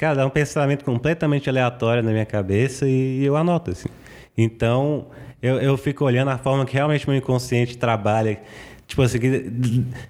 [0.00, 3.90] Cara, dá um pensamento completamente aleatório na minha cabeça e, eu anoto, assim.
[4.34, 5.08] Então,
[5.42, 8.40] eu, eu fico olhando a forma que realmente meu inconsciente trabalha.
[8.90, 9.18] Tipo assim,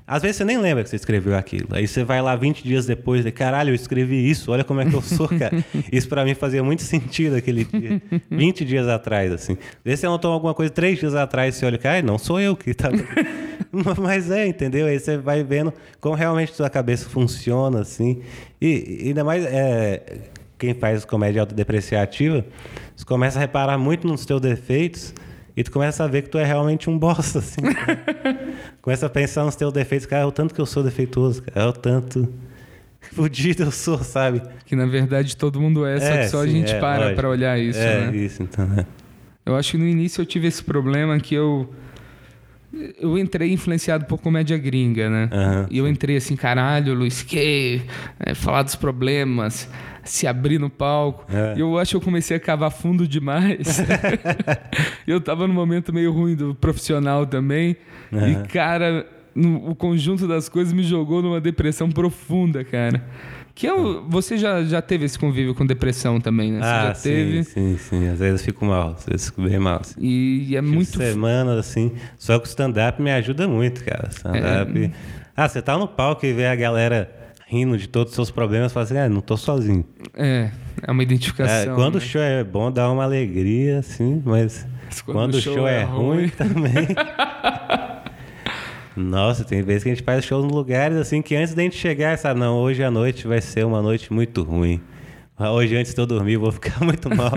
[0.06, 1.68] às vezes você nem lembra que você escreveu aquilo.
[1.72, 4.86] Aí você vai lá 20 dias depois e, caralho, eu escrevi isso, olha como é
[4.86, 5.62] que eu sou, cara.
[5.92, 8.00] Isso pra mim fazia muito sentido aquele dia.
[8.30, 9.52] 20 dias atrás, assim.
[9.52, 12.56] Às vezes você anotou alguma coisa três dias atrás, você olha, cara, não sou eu
[12.56, 12.88] que tá.
[14.00, 14.86] Mas é, entendeu?
[14.86, 18.22] Aí você vai vendo como realmente sua cabeça funciona, assim.
[18.58, 20.20] E, e ainda mais, é,
[20.58, 22.46] quem faz comédia autodepreciativa,
[22.96, 25.12] você começa a reparar muito nos teus defeitos
[25.60, 27.60] e tu começa a ver que tu é realmente um bosta, assim.
[28.80, 31.66] começa a pensar nos teus defeitos, cara, é o tanto que eu sou defeituoso, cara,
[31.66, 32.32] é o tanto
[33.12, 34.40] fudido eu sou, sabe?
[34.64, 36.98] Que na verdade todo mundo é, só É, que só a sim, gente é, para
[37.00, 37.16] lógico.
[37.20, 38.16] pra olhar isso, é, né?
[38.16, 38.86] isso, então, né?
[39.44, 41.68] Eu acho que no início eu tive esse problema que eu.
[43.00, 45.28] Eu entrei influenciado por comédia gringa, né?
[45.32, 47.82] Aham, e eu entrei assim, caralho, Luiz Kay,
[48.20, 49.68] é, falar dos problemas,
[50.04, 51.24] se abrir no palco.
[51.32, 51.54] É.
[51.56, 53.80] E eu acho que eu comecei a cavar fundo demais.
[55.06, 57.76] eu tava num momento meio ruim do profissional também.
[58.12, 63.02] E, cara, no- o conjunto das coisas me jogou numa depressão profunda, cara.
[63.54, 66.60] Que eu, você já, já teve esse convívio com depressão também, né?
[66.60, 67.44] Você ah, já sim, teve.
[67.44, 68.08] sim, sim.
[68.08, 69.80] Às vezes eu fico mal, às vezes eu fico bem mal.
[69.80, 70.00] Assim.
[70.00, 71.92] E é Fim de muito semana, assim.
[72.16, 74.08] Só que o stand-up me ajuda muito, cara.
[74.10, 74.84] Stand-up.
[74.84, 74.90] É.
[75.36, 77.19] Ah, você tá no palco e vê a galera
[77.50, 79.84] rindo de todos os seus problemas, fala assim, ah, não tô sozinho.
[80.14, 80.50] É,
[80.86, 81.74] é uma É, identificação.
[81.74, 82.04] quando o né?
[82.04, 86.86] show é bom, dá uma alegria, assim, mas Mas quando, o show, é ruim, também.
[88.96, 91.76] Nossa, tem vezes que a gente faz shows em lugares assim que antes da gente
[91.76, 94.80] chegar, sabe, não, hoje à noite vai ser uma noite muito ruim.
[95.38, 97.32] Hoje, antes de eu dormir, eu vou ficar muito mal.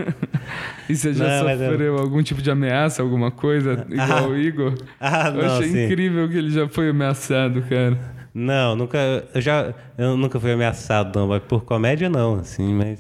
[0.90, 4.74] E você já Não, eu- sofreu algum tipo de ameaça, alguma coisa, igual o Igor?
[5.00, 5.86] Ah, Eu não, achei sim.
[5.86, 8.13] incrível que ele já foi ameaçado, cara.
[8.34, 8.98] Não, nunca.
[9.34, 9.74] Eu já.
[9.96, 12.98] Eu nunca fui ameaçado, não, mas por comédia não, assim, mas.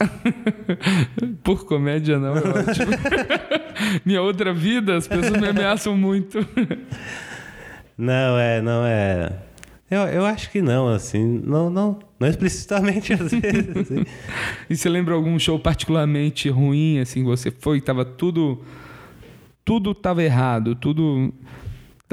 [1.43, 2.91] Por comédia, não, é ótimo.
[4.05, 6.39] Minha outra vida, as pessoas me ameaçam muito.
[7.95, 9.31] Não, é, não é.
[9.89, 11.39] Eu, eu acho que não, assim.
[11.45, 11.99] Não, não.
[12.19, 13.77] Não explicitamente, às vezes.
[13.77, 14.03] assim.
[14.67, 18.63] E você lembra algum show particularmente ruim, assim, você foi, tava tudo.
[19.63, 21.31] Tudo tava errado, tudo.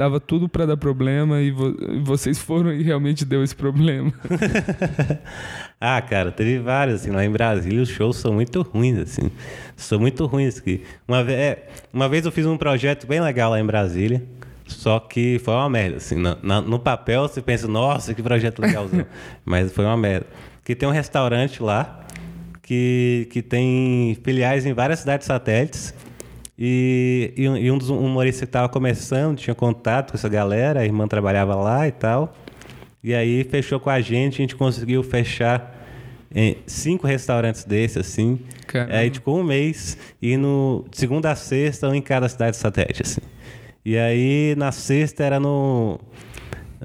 [0.01, 4.11] Tava tudo pra dar problema e, vo- vocês foram e realmente deu esse problema.
[5.79, 9.29] ah, cara, teve vários, assim, lá em Brasília os shows são muito ruins, assim.
[9.75, 10.81] São muito ruins aqui.
[11.07, 14.23] Uma, ve é, uma vez eu fiz um projeto bem legal lá em Brasília,
[14.65, 16.15] só que foi uma merda, assim.
[16.15, 19.05] Na- na- no papel você pensa, nossa, que projeto legalzão.
[19.45, 20.25] Mas foi uma merda.
[20.55, 22.03] Porque tem um restaurante lá
[22.63, 25.93] que, que tem filiais em várias cidades satélites.
[26.63, 30.81] E, e um- e um dos humoristas que estava começando tinha contato com essa galera,
[30.81, 32.35] a irmã trabalhava lá e tal.
[33.03, 35.75] E aí fechou com a gente, a gente conseguiu fechar
[36.33, 38.39] em cinco restaurantes desses, assim.
[38.67, 38.93] Caramba.
[38.95, 43.01] Aí ficou um mês, e no de segunda a sexta, um em cada cidade satélite,
[43.01, 43.21] assim.
[43.83, 45.99] E aí na sexta era no.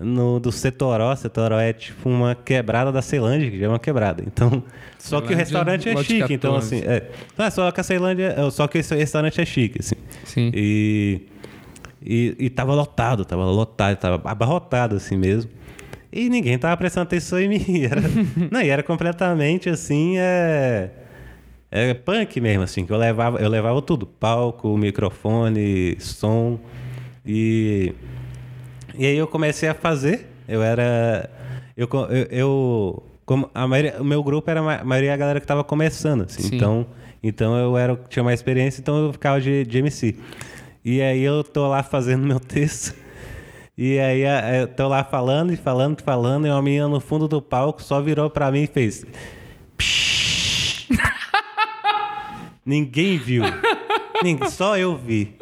[0.01, 4.23] No, do Setoró, Setoró é tipo uma quebrada da Ceilândia, que já é uma quebrada.
[4.27, 4.63] Então,
[4.99, 6.75] só que o Ceilândia, restaurante é lote chique, então 14.
[6.77, 9.79] assim, é, não é só que a Ceilândia, é, só que esse restaurante é chique,
[9.81, 9.95] assim.
[10.25, 10.51] Sim.
[10.55, 11.23] E,
[12.03, 15.51] e, e tava lotado, tava lotado, tava abarrotado assim mesmo.
[16.13, 17.85] E ninguém tava prestando atenção em mim.
[17.85, 18.03] Era,
[18.51, 20.91] não, e era completamente assim, é,
[21.71, 26.59] é punk mesmo, assim, que eu levava, eu levava tudo: palco, microfone, som.
[27.25, 27.93] E,
[28.99, 30.27] e aí eu comecei a fazer.
[30.49, 31.29] Eu era.
[31.77, 35.47] Eu, eu, eu- como a maioria, o meu grupo era a maioria da galera que
[35.47, 36.43] tava começando, assim.
[36.43, 36.57] Sim.
[36.57, 36.87] Então,
[37.23, 40.17] então eu era, tinha mais experiência, então eu ficava de, de MC.
[40.85, 42.95] E aí eu tô lá fazendo meu texto.
[43.77, 47.01] E aí a- eu tô lá falando e falando e falando, e uma menina no
[47.01, 49.05] fundo do palco só virou pra mim e fez.
[52.65, 53.43] Ninguém viu.
[54.23, 55.35] Ninguém, só eu vi.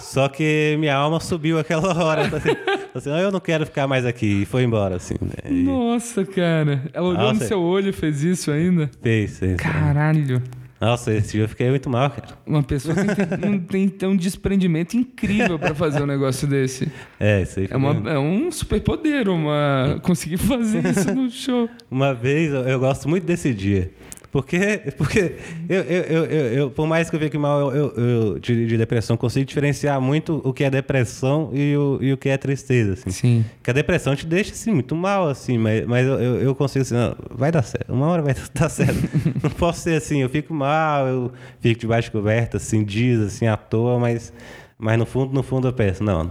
[0.00, 2.22] Só que minha alma subiu aquela hora.
[2.22, 2.50] Assim,
[2.94, 4.42] assim, "Ah, eu não quero ficar mais aqui.
[4.42, 5.14] E foi embora, assim.
[5.20, 5.50] Né?
[5.50, 6.82] E Nossa, cara.
[6.92, 7.46] Ela olhou no Nossa.
[7.46, 8.90] seu olho e fez isso ainda?
[9.02, 9.56] fez, fez.
[9.56, 10.42] Caralho.
[10.80, 12.28] Nossa, esse dia eu fiquei muito mal, cara.
[12.46, 16.90] Uma pessoa que um- tem um desprendimento incrível pra fazer um negócio desse.
[17.18, 21.70] É, isso aí É, uma, é um superpoder, uma conseguir fazer isso no show.
[21.90, 23.90] Uma vez, eu, eu gosto muito desse dia.
[24.34, 25.36] Porque, porque
[25.68, 28.76] eu, eu, eu, eu, por mais que eu fique mal eu, eu- eu- de, de
[28.76, 32.94] depressão, consigo diferenciar muito o que é depressão e o, e o que é tristeza,
[32.94, 33.10] assim.
[33.10, 33.44] Sim.
[33.62, 36.94] Que a depressão te deixa, assim, muito mal, assim, mas, mas eu, eu, consigo, assim,
[36.96, 38.98] não, vai dar certo, uma hora vai dar certo.
[39.40, 43.46] não posso ser assim, eu fico mal, eu fico debaixo de coberta, assim, dias, assim,
[43.46, 44.32] à toa, mas,
[44.76, 46.28] mas no fundo, no fundo eu penso, não,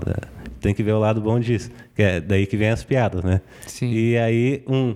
[0.60, 3.40] tem que ver o lado bom disso, que é daí que vem as piadas, né?
[3.66, 3.94] Sim.
[3.94, 4.94] E aí, um...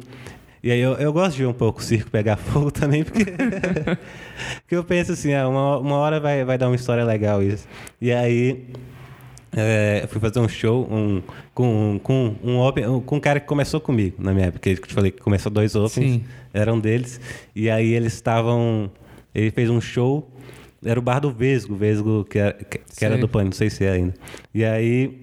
[0.63, 3.23] E aí eu, eu gosto de ver um pouco o circo pegar fogo também, porque,
[4.61, 7.67] porque eu penso assim, ah, uma, uma hora vai, vai dar uma história legal isso.
[8.01, 8.65] E aí
[9.55, 11.21] é, eu fui fazer um show um,
[11.53, 14.59] com, com, um, open- com um cara que começou comigo na minha época.
[14.59, 16.25] Que eu te falei que começou dois opens, Sim.
[16.53, 17.19] era um deles.
[17.55, 18.91] E aí eles estavam.
[19.33, 20.29] Ele fez um show,
[20.83, 23.69] era o bar do Vesgo, Vesgo que era, que, que era do Pânico, não sei
[23.69, 24.13] se é ainda.
[24.53, 25.21] E aí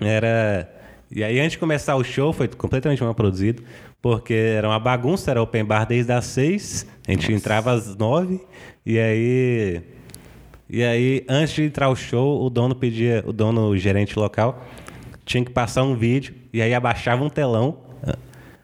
[0.00, 0.68] era.
[1.14, 3.62] E aí, antes de começar o show, foi completamente mal produzido,
[4.02, 8.40] porque era uma bagunça, era open bar desde as seis, a gente entrava às nove,
[8.84, 9.80] e aí.
[10.68, 14.66] E aí, antes de entrar o show, o dono pedia, o dono, o gerente local,
[15.24, 17.78] tinha que passar um vídeo, e aí abaixava um telão,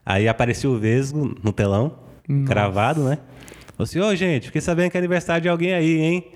[0.04, 1.92] aí aparecia o Vesgo no telão,
[2.46, 3.18] cravado, né?
[3.76, 6.32] Falou assim, ô gente, fiquei sabendo que é aniversário de alguém aí, hein?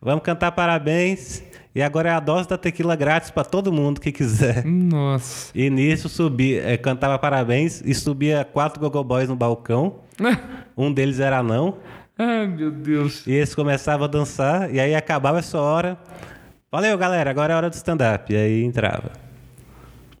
[0.00, 1.42] Vamos cantar parabéns.
[1.74, 4.64] E agora é a dose da tequila grátis pra todo mundo que quiser.
[4.64, 5.50] Nossa.
[5.54, 9.96] E nisso subia, eh, cantava parabéns e subia quatro gogoboys no balcão.
[10.76, 11.76] Um deles era não.
[12.18, 13.24] Ai, meu Deus.
[13.26, 14.72] E eles começavam a dançar.
[14.74, 15.96] E aí acabava essa hora.
[16.70, 18.32] Valeu, galera, agora é hora do stand-up.
[18.32, 19.12] E aí entrava.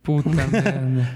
[0.02, 1.08] Puta merda.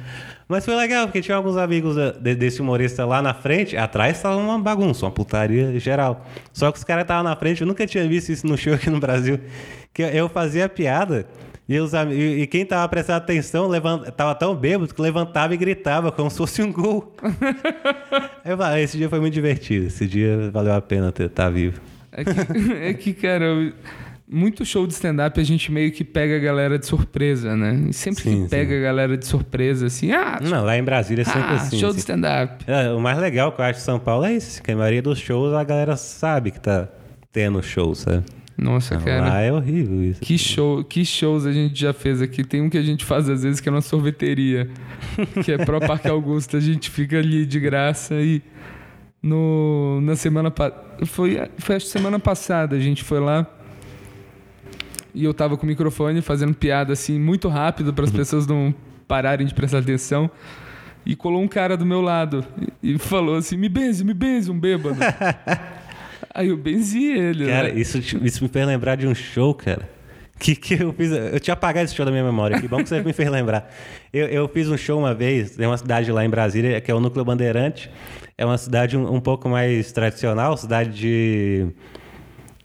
[0.49, 3.77] Mas foi legal, porque tinha alguns amigos eh, de- desse humorista lá na frente.
[3.77, 6.25] Atrás estava uma bagunça, uma putaria geral.
[6.53, 8.89] Só que os caras estavam na frente, eu nunca tinha visto isso no show aqui
[8.91, 9.39] no Brasil.
[9.99, 11.27] Que eu- fazia piada.
[11.69, 15.57] E, os, e, e quem tava prestando atenção levant, tava tão bêbado que levantava e
[15.57, 17.17] gritava como se fosse um gol.
[18.47, 19.87] eu falei, esse dia foi muito divertido.
[19.89, 21.81] Esse dia valeu a pena estar vivo.
[22.13, 22.31] É que,
[22.81, 23.73] é que, cara, eu-
[24.31, 27.87] muito show de stand-up a gente meio que pega a galera de surpresa, né?
[27.89, 31.23] E sempre Sim, que pega a galera de surpresa, assim, ah, Não, lá em Brasília
[31.23, 31.77] é sempre ah, assim.
[31.77, 31.99] show de assim.
[31.99, 32.65] stand-up.
[32.69, 35.03] É, o mais legal que eu acho de São Paulo é isso, que a maioria
[35.03, 36.87] dos shows a galera sabe que tá
[37.33, 38.23] tendo show, sabe?
[38.59, 39.29] Nossa, cara.
[39.29, 40.21] Lá é horrível isso.
[40.21, 42.43] Que, show, que shows a gente já fez aqui.
[42.43, 44.69] Tem um que a gente faz às vezes que é uma sorveteria,
[45.45, 46.57] que é pro Parque Augusta.
[46.57, 48.43] A gente fica ali de graça e
[49.23, 50.53] no, na semana
[51.07, 53.47] foi, foi acho que semana passada a gente foi lá
[55.15, 58.75] e eu tava com o microfone fazendo piada assim muito rápido para as pessoas não
[59.07, 60.31] pararem de prestar atenção.
[61.07, 62.45] E colou um cara do meu lado
[62.83, 64.99] e e falou assim: "Me benze, me benze, um bêbado".
[66.39, 67.81] Aí eu benzi ele, Cara, né?
[67.81, 69.89] isso, isso me fez lembrar de um show, cara.
[70.39, 71.11] Que, que eu fiz.
[71.11, 72.61] Eu tinha apagado esse show da minha memória.
[72.61, 73.69] Que bom que você me fez lembrar.
[74.13, 76.95] Eu, eu fiz um show uma vez, tem uma cidade lá em Brasília, que é
[76.95, 77.91] o Núcleo Bandeirante.
[78.37, 81.67] É uma cidade um, um pouco mais tradicional, cidade de.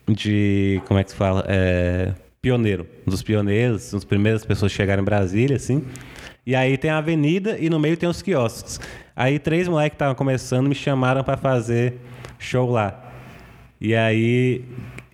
[0.07, 0.79] De.
[0.85, 1.43] Como é que se fala?
[1.47, 2.85] É, pioneiro.
[3.07, 5.83] Um dos pioneiros, um dos primeiras pessoas que chegaram em Brasília, assim.
[6.45, 8.79] E aí tem a avenida e no meio tem os quiosques.
[9.15, 11.95] Aí três moleques que estavam começando me chamaram para fazer
[12.37, 13.02] show lá.
[13.83, 14.63] E aí.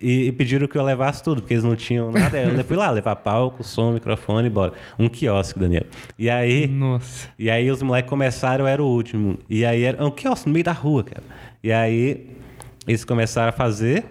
[0.00, 2.38] E, pediram que eu levasse tudo, porque eles não tinham nada.
[2.38, 4.72] Eu fui lá levar palco, som, microfone e bora.
[4.98, 5.84] Um quiosque, Daniel.
[6.16, 6.68] E aí.
[6.68, 7.28] Nossa.
[7.36, 9.38] E aí os moleques começaram, eu era o último.
[9.50, 11.24] E aí era um quiosque no meio da rua, cara.
[11.62, 12.30] E aí
[12.86, 14.04] eles começaram a fazer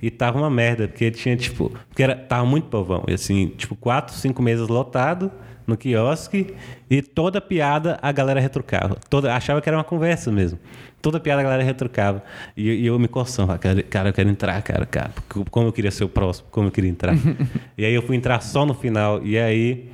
[0.00, 1.72] e tava uma merda, porque tinha, tipo...
[1.88, 3.04] Porque era, tava muito povão.
[3.08, 5.32] E assim, tipo, quatro, cinco mesas lotado
[5.66, 6.54] no quiosque
[6.90, 8.98] e toda piada a galera retrucava.
[9.08, 10.58] Toda, achava que era uma conversa mesmo.
[11.04, 12.22] Toda piada a galera retrucava.
[12.56, 15.10] E, e eu me coçando, ah, cara, cara, eu quero entrar, cara, cara.
[15.50, 17.14] Como eu queria ser o próximo, como eu queria entrar.
[17.76, 19.20] e aí eu fui entrar só no final.
[19.22, 19.90] E aí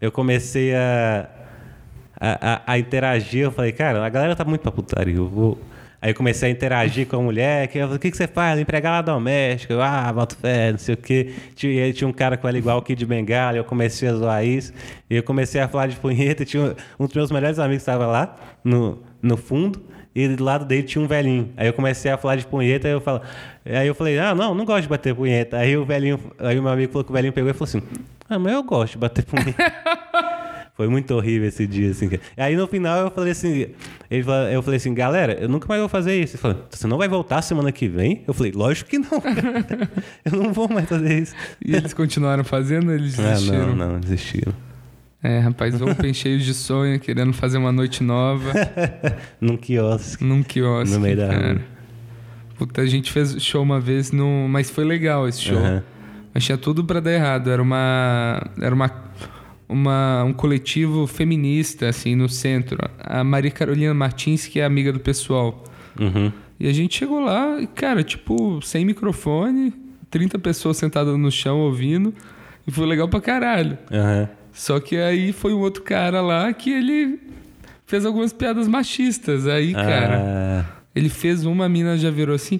[0.00, 1.28] eu comecei a,
[2.20, 3.42] a, a- a interagir.
[3.44, 5.14] Eu falei, cara, a galera tá muito pra putaria.
[5.14, 5.58] Eu vou.
[6.02, 8.26] Aí eu comecei a interagir com a mulher, que eu falei, o que, que você
[8.28, 8.58] faz?
[8.60, 11.32] Empregada doméstica, eu, ah, boto fé, não sei o quê.
[11.56, 14.14] Tinha, e aí tinha um cara com ela igual aqui de bengala, eu comecei a
[14.14, 14.72] zoar isso.
[15.10, 17.82] E eu comecei a falar de punheta, e tinha um, um dos meus melhores amigos
[17.82, 19.82] estava lá, no, no fundo,
[20.24, 21.50] e do lado dele tinha um velhinho.
[21.56, 23.20] Aí eu comecei a falar de punheta, aí eu falo,
[23.64, 25.56] aí eu falei, ah, não, não gosto de bater punheta.
[25.58, 27.82] Aí o velhinho, aí o meu amigo falou que o velhinho pegou e falou assim,
[28.28, 29.54] ah, mas eu gosto de bater punheta.
[30.76, 32.08] Foi muito horrível esse dia, assim.
[32.36, 33.66] Aí no final eu falei assim,
[34.08, 36.36] ele falou- eu falei assim, galera, eu nunca mais vou fazer isso.
[36.36, 38.22] Ele falou, você não vai voltar semana que vem?
[38.28, 39.08] Eu falei, lógico que não.
[40.24, 41.34] eu não vou mais fazer isso.
[41.64, 43.74] E eles continuaram fazendo, eles Ah, desistiram.
[43.74, 44.54] não, não, desistiram.
[45.22, 48.52] É, rapaz, open cheio de sonho, querendo fazer uma noite nova
[49.40, 50.24] Num quiosque.
[50.24, 50.94] num quiosque.
[50.94, 51.52] No meio da cara.
[51.54, 51.60] rua.
[52.56, 54.48] Puta, a gente fez show uma vez, no...
[54.48, 55.58] mas foi legal esse show.
[55.58, 55.82] Aham.
[56.34, 57.50] Mas tinha tudo pra dar errado.
[57.50, 58.40] Era uma.
[58.60, 58.90] Era uma.
[59.68, 62.78] uma um coletivo feminista, assim, no centro.
[62.98, 65.64] A Maria Carolina Martins, que é amiga do pessoal.
[65.98, 66.32] Uhum.
[66.60, 69.72] E a gente chegou lá, cara, tipo, sem microfone,
[70.10, 72.12] 30 pessoas sentadas no chão ouvindo,
[72.66, 73.78] e foi legal pra caralho.
[73.90, 74.28] Aham.
[74.58, 77.20] Só que aí foi um outro cara lá que ele
[77.86, 79.46] fez algumas piadas machistas.
[79.46, 82.58] Aí, cara, Ah, ele fez uma, a mina já virou assim,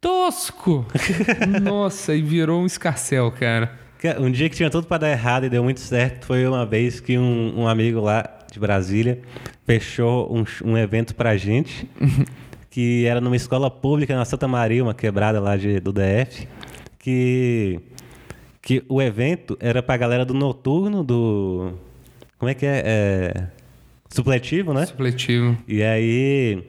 [0.00, 0.86] tosco!
[1.62, 3.70] Nossa, e virou um escarcel, cara.
[4.00, 6.64] Cara, Um dia que tinha tudo pra dar errado e deu muito certo foi uma
[6.64, 9.20] vez que um, um amigo lá de Brasília
[9.66, 11.86] fechou um, um evento pra gente,
[12.70, 16.48] que era numa escola pública na Santa Maria, uma quebrada lá de- do DF,
[16.98, 17.78] que,
[18.66, 21.74] que o evento era pra galera do noturno, do.
[22.36, 22.82] Como é que é?
[22.84, 23.46] É,
[24.10, 24.84] supletivo, né?
[24.86, 25.56] Supletivo.
[25.68, 26.64] E aí,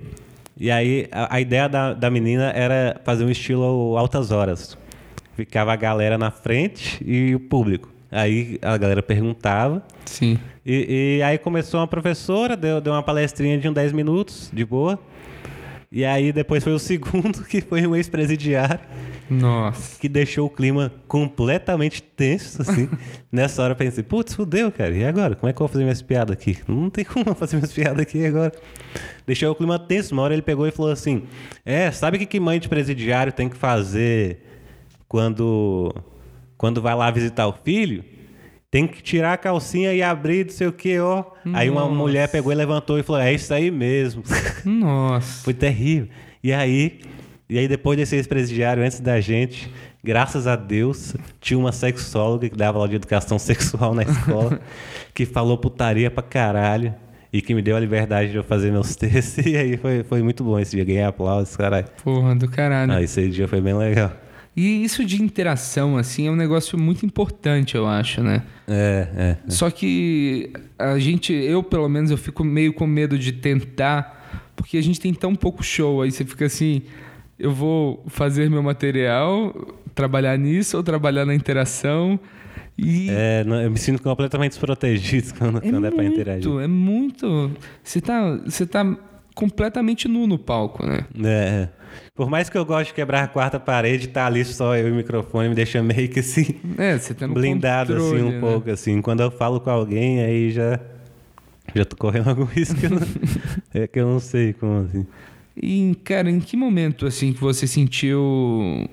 [0.55, 4.77] e aí a, a ideia da, da menina era fazer um estilo altas horas.
[5.35, 7.89] Ficava a galera na frente e o público.
[8.11, 9.81] Aí a galera perguntava.
[10.05, 10.37] Sim.
[10.63, 14.63] E, e aí começou uma professora, deu, deu uma palestrinha de uns 10 minutos, de
[14.63, 14.99] boa.
[15.89, 18.81] E aí depois foi o segundo, que foi um ex-presidiário,
[19.29, 19.97] Nossa.
[19.99, 22.89] que deixou o clima completamente tenso, assim.
[23.31, 24.93] Nessa hora eu pensei, putz, fudeu, cara.
[24.93, 25.35] E agora?
[25.35, 26.57] Como é que eu vou fazer minhas piadas aqui?
[26.67, 28.51] Não tem como eu fazer minhas piadas aqui agora.
[29.25, 30.13] Deixou o clima tenso.
[30.13, 31.23] Uma hora ele pegou e falou assim:
[31.65, 34.43] É, sabe o que, que mãe de presidiário tem que fazer
[35.07, 35.95] quando,
[36.57, 38.03] quando vai lá visitar o filho?
[38.69, 41.23] Tem que tirar a calcinha e abrir, não sei o que, ó.
[41.53, 41.95] Aí uma Nossa.
[41.95, 44.23] mulher pegou e levantou e falou: É isso aí mesmo.
[44.65, 45.43] Nossa.
[45.43, 46.09] Foi terrível.
[46.43, 46.99] E aí,
[47.49, 49.71] e aí depois desse ex-presidiário, antes da gente,
[50.03, 54.59] graças a Deus, tinha uma sexóloga que dava aula de educação sexual na escola,
[55.13, 56.93] que falou putaria pra caralho
[57.31, 59.45] e que me deu a liberdade de eu fazer meus textos.
[59.45, 61.87] E aí foi, foi muito bom esse dia, ganhei aplausos, caralho.
[62.03, 62.91] Porra do caralho.
[62.91, 64.11] Ah, esse dia foi bem legal.
[64.57, 68.41] E isso de interação, assim, é um negócio muito importante, eu acho, né?
[68.67, 69.51] É, é.
[69.51, 74.75] Só que a gente, eu pelo menos, eu fico meio com medo de tentar, porque
[74.75, 76.81] a gente tem tão pouco show, aí você fica assim,
[77.37, 79.53] eu vou fazer meu material,
[79.93, 82.19] trabalhar nisso ou trabalhar na interação.
[82.75, 86.49] E É, não, eu me sinto completamente desprotegido quando quando é, pra interagir.
[86.49, 87.51] muito, é muito.
[87.83, 88.97] Você tá, você tá
[89.35, 91.05] completamente nu no palco, né?
[91.23, 91.69] É, é.
[92.15, 94.91] Por mais que eu goste de quebrar a quarta parede, tá ali só eu e
[94.91, 96.55] o microfone me deixa meio que assim.
[96.77, 98.39] É, você tá no blindado controle, assim um né?
[98.39, 99.01] pouco assim.
[99.01, 100.79] Quando eu falo com alguém, aí já
[101.75, 103.01] já tô correndo algum risco que eu não,
[103.73, 105.05] é que eu não sei como assim.
[105.55, 108.87] E, cara, em que momento, assim, que você sentiu...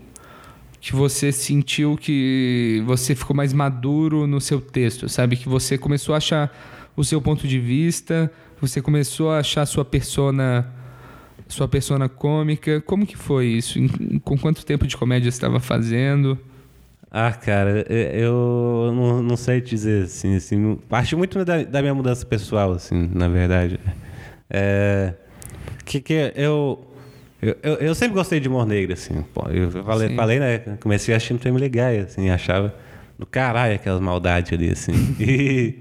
[0.80, 5.36] Que você sentiu que você ficou mais maduro no seu texto, sabe?
[5.36, 6.54] Que você começou a achar
[6.94, 8.30] o seu ponto de vista,
[8.60, 10.72] você começou a achar sua persona...
[11.48, 12.80] Sua persona cômica.
[12.80, 13.78] Como que foi isso?
[14.24, 16.38] Com quanto tempo de comédia você estava fazendo?
[17.16, 21.94] Ah, cara, eu não, não sei te dizer assim, assim, parte muito da, da minha
[21.94, 23.78] mudança pessoal, assim, na verdade.
[24.50, 25.14] É,
[25.84, 26.84] que que eu,
[27.40, 30.16] eu, eu, eu sempre gostei de humor negro, assim, eu falei, Sim.
[30.16, 32.74] falei, né, comecei assistindo Family Guy, assim, achava
[33.16, 34.92] do caralho aquelas maldades ali, assim.
[35.20, 35.78] E,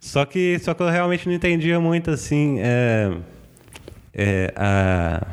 [0.00, 3.12] só que, só que eu realmente não entendia muito, assim, é,
[4.16, 5.26] é, a...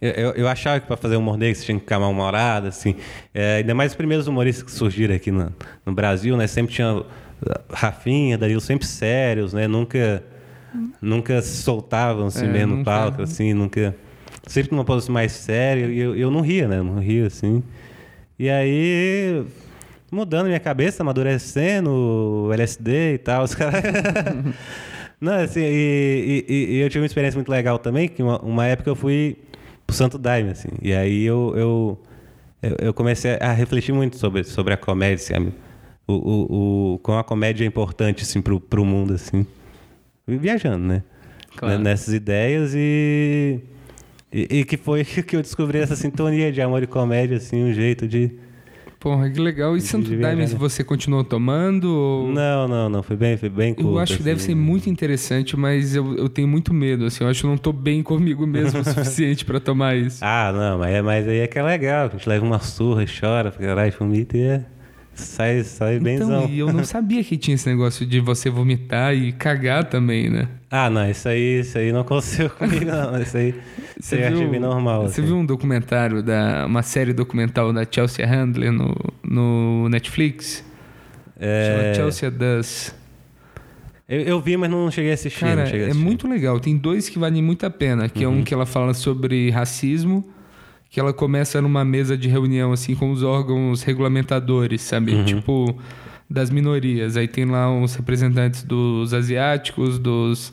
[0.00, 2.94] Eu, eu, eu achava que para fazer humor negro você tinha que ficar mal-humorado, assim.
[3.32, 5.52] É, ainda mais os primeiros humoristas que surgiram aqui no,
[5.84, 6.46] no Brasil, né?
[6.46, 7.04] Sempre tinha uh,
[7.72, 9.66] Rafinha, Danilo sempre sérios, né?
[9.66, 10.22] Nunca,
[11.00, 13.96] nunca se soltavam assim É, mesmo no palco, assim, nunca...
[14.46, 16.82] Sempre numa posição mais séria e eu, eu não ria, né?
[16.82, 17.62] Não ria, assim.
[18.38, 19.42] E aí,
[20.12, 23.82] mudando minha cabeça, amadurecendo, LSD e tal, os caras...
[25.24, 28.66] Não, assim, e, e- e eu tive uma experiência muito legal também, que uma, uma
[28.66, 29.36] época eu fui
[29.86, 31.98] pro Santo Daime, assim, e aí eu, eu,
[32.62, 35.52] eu, eu comecei a refletir muito sobre, sobre a comédia, assim,
[36.06, 39.46] o, o, o, como a comédia é importante, assim, pro, pro mundo, assim,
[40.26, 41.02] viajando, né?
[41.56, 41.78] Claro.
[41.78, 43.60] Nessas ideias e,
[44.32, 47.72] e, e que foi que eu descobri essa sintonia de amor e comédia, assim, um
[47.72, 48.30] jeito de...
[49.04, 49.76] Porra, que legal.
[49.76, 51.84] E Santo Daime, você continuou tomando?
[51.94, 52.32] Ou...
[52.32, 54.46] Não, não, não, foi bem, foi bem curto, Eu acho que deve assim.
[54.46, 57.22] ser muito interessante, mas eu, eu tenho muito medo, assim.
[57.22, 60.24] Eu acho que eu não tô bem comigo mesmo o suficiente pra tomar isso.
[60.24, 62.06] Ah, não, mas, é- mas aí é que é legal.
[62.06, 64.64] A gente leva uma surra e chora, porque caralho, vomita e é,
[65.14, 66.44] sai, sai benzão.
[66.44, 70.28] Então, e eu não sabia que tinha esse negócio de você vomitar e cagar também,
[70.28, 70.48] né?
[70.70, 73.20] Ah, não, isso aí, isso aí não aconteceu comigo, não.
[73.20, 73.54] Isso aí,
[74.12, 75.02] aí eu achei bem normal.
[75.02, 75.28] Você assim.
[75.28, 80.64] viu um documentário, da, uma série documental da Chelsea Handler no, no Netflix?
[81.38, 82.94] É, Chama Chelsea Does.
[84.08, 85.40] eu, eu vi, mas não cheguei a assistir.
[85.40, 86.04] Cara, cheguei a é assistir.
[86.04, 86.58] muito legal.
[86.60, 88.38] Tem dois que valem muito a pena, que é Uhum.
[88.38, 90.24] um que ela fala sobre racismo,
[90.94, 95.12] que ela começa numa mesa de reunião assim com os órgãos regulamentadores, sabe?
[95.12, 95.24] Uhum.
[95.24, 95.76] Tipo
[96.30, 97.16] das minorias.
[97.16, 100.52] Aí tem lá os representantes dos asiáticos, dos,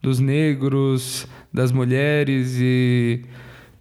[0.00, 3.20] dos negros, das mulheres e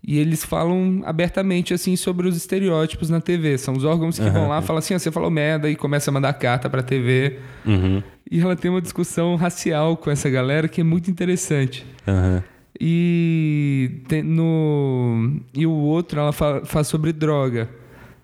[0.05, 3.57] e eles falam abertamente assim sobre os estereótipos na TV.
[3.57, 6.11] São os órgãos que vão lá e falam assim: ah, você falou merda e começa
[6.11, 7.39] a mandar carta pra TV.
[7.65, 8.03] Uhum.
[8.29, 11.85] E ela tem uma discussão racial com essa galera que é muito interessante.
[12.05, 12.43] Aham.
[12.79, 17.69] E tem no e o outro ela fa- faz sobre droga.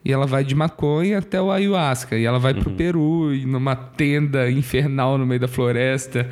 [0.05, 2.15] E ela vai de maconha até o ayahuasca.
[2.17, 6.29] E ela vai pro Peru, e numa tenda infernal no meio da floresta,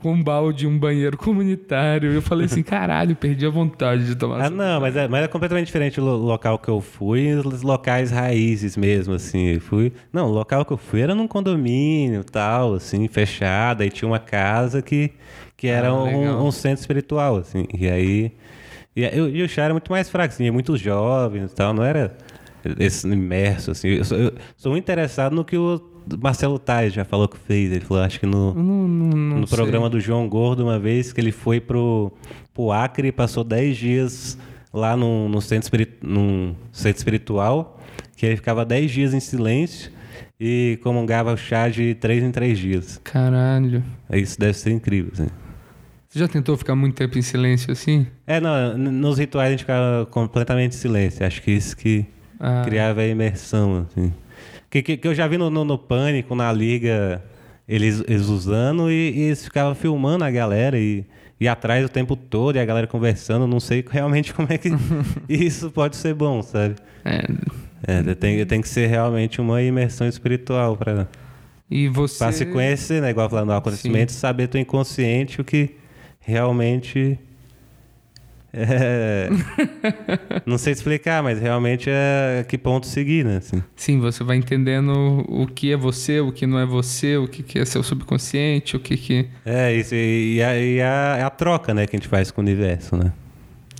[0.00, 2.10] com um balde e um banheiro comunitário.
[2.10, 5.06] E eu falei assim: caralho, perdi a vontade de tomar Ah, essa- não, mas é,
[5.08, 9.12] mas é completamente diferente o lo- local que eu fui e os locais raízes mesmo,
[9.12, 9.48] assim.
[9.48, 9.92] Eu Fui...
[10.10, 14.20] Não, o local que eu fui era num condomínio tal, assim, fechado, aí tinha uma
[14.20, 15.10] casa que,
[15.58, 17.66] que era Ah, um, um centro espiritual, assim.
[17.78, 18.32] E aí.
[18.96, 21.74] E, aí- e o chá era muito mais fraco, assim, tinha muitos jovens e tal,
[21.74, 22.16] não era
[22.78, 23.88] esse imerso, assim.
[23.88, 25.80] Eu sou, eu sou muito interessado no que o
[26.22, 27.70] Marcelo Tais já falou que fez.
[27.70, 29.56] Ele falou, acho que no Eu Não, não, não no sei.
[29.56, 32.10] programa do João Gordo uma vez que ele foi pro,
[32.54, 34.38] pro Acre e passou 10 dias
[34.72, 37.78] lá num, num centro, espiri- num centro espiritual,
[38.16, 39.90] que ele ficava 10 dias em silêncio
[40.40, 43.00] e comungava o chá de 3 em 3 dias.
[43.04, 43.82] Caralho.
[44.12, 45.28] Isso deve ser incrível, assim.
[46.18, 48.06] Você já tentou ficar muito tempo em silêncio assim?
[48.26, 51.24] É, não, nos rituais a gente ficava completamente em silêncio.
[51.24, 52.04] Acho que isso que
[52.40, 54.12] Ah, criava a imersão, assim.
[54.68, 57.22] Que, que, que eu já vi no, no, no Pânico, na Liga,
[57.68, 61.04] eles, eles usando e, e eles ficavam filmando a galera e,
[61.40, 63.46] e atrás o tempo todo e a galera conversando.
[63.46, 64.70] Não sei realmente como é que
[65.28, 66.74] isso pode ser bom, sabe?
[67.04, 67.22] é.
[67.86, 71.06] É, tem, tem que ser realmente uma imersão espiritual para
[71.70, 72.18] E você.
[72.18, 73.10] pra se conhecer, né?
[73.10, 75.77] Igual falando, o acontecimento, saber teu inconsciente o que
[76.28, 77.18] realmente.
[78.52, 79.28] É...
[80.46, 83.38] não sei explicar, mas realmente é que ponto seguir, né?
[83.38, 83.62] Assim.
[83.74, 87.42] Sim, você vai entendendo o que é você, o que não é você, o que
[87.42, 89.28] que é seu subconsciente, o que que.
[89.44, 92.44] É, isso, e, a, e a, a troca, né, que a gente faz com o
[92.44, 93.12] universo, né?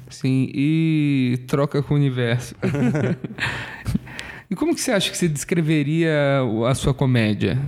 [0.08, 2.54] Sim, e troca com o universo.
[4.50, 7.58] e como que você acha que você descreveria a sua comédia?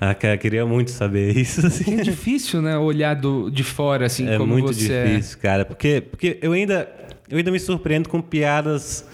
[0.00, 2.00] Ah, cara, queria muito saber isso, assim.
[2.00, 2.78] É difícil, né?
[2.78, 6.90] Olhar do, de fora, assim, É como muito você difícil, cara, porque, porque eu, ainda,
[7.28, 9.04] eu ainda me surpreendo com piadas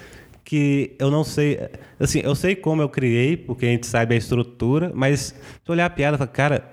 [0.44, 1.58] que eu não sei.
[1.98, 5.34] Assim, eu sei como eu criei, porque a gente sabe a estrutura, mas
[5.64, 6.70] se olhar a piada e falar, cara,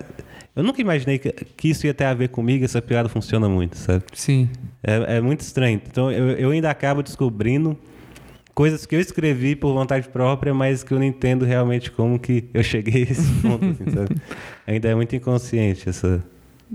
[0.54, 3.76] eu nunca imaginei que, que isso ia ter a ver comigo, essa piada funciona muito,
[3.76, 4.04] sabe?
[4.12, 4.16] é.
[4.16, 4.48] Sim.
[4.80, 5.80] É, é muito estranho.
[5.90, 7.76] Então eu, eu ainda acabo descobrindo
[8.54, 12.44] coisas que eu escrevi por vontade própria, mas que eu não entendo realmente como que
[12.54, 14.14] eu cheguei a esse ponto, assim?
[14.66, 16.24] Ainda é muito inconsciente essa,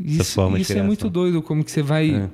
[0.05, 2.11] essa Isso, forma de isso é muito doido, como que você vai.
[2.13, 2.29] É.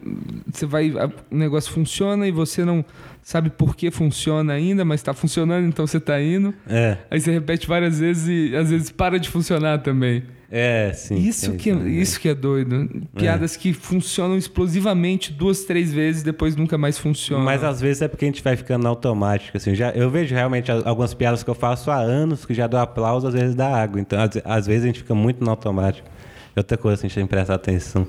[0.51, 0.91] Você vai.
[1.31, 2.83] O negócio funciona e você não
[3.21, 6.53] sabe por que funciona ainda, mas tá funcionando, então você tá indo.
[6.67, 10.23] É, Aí você repete várias vezes e às vezes para de funcionar também.
[10.49, 11.15] É, sim.
[11.15, 12.89] Isso sim, que, é, isso que é doido.
[13.15, 17.43] Piadas que funcionam explosivamente duas, três vezes, depois nunca mais funcionam.
[17.43, 19.73] Mas às vezes é porque a gente vai ficando na automática, assim.
[19.73, 23.27] Já, eu vejo realmente algumas piadas que eu faço há anos que já dou aplauso,
[23.27, 23.99] às vezes dá água.
[23.99, 26.07] Então, às, às vezes a gente fica muito no automático.
[26.55, 28.07] Outra coisa assim, a gente tem que prestar atenção.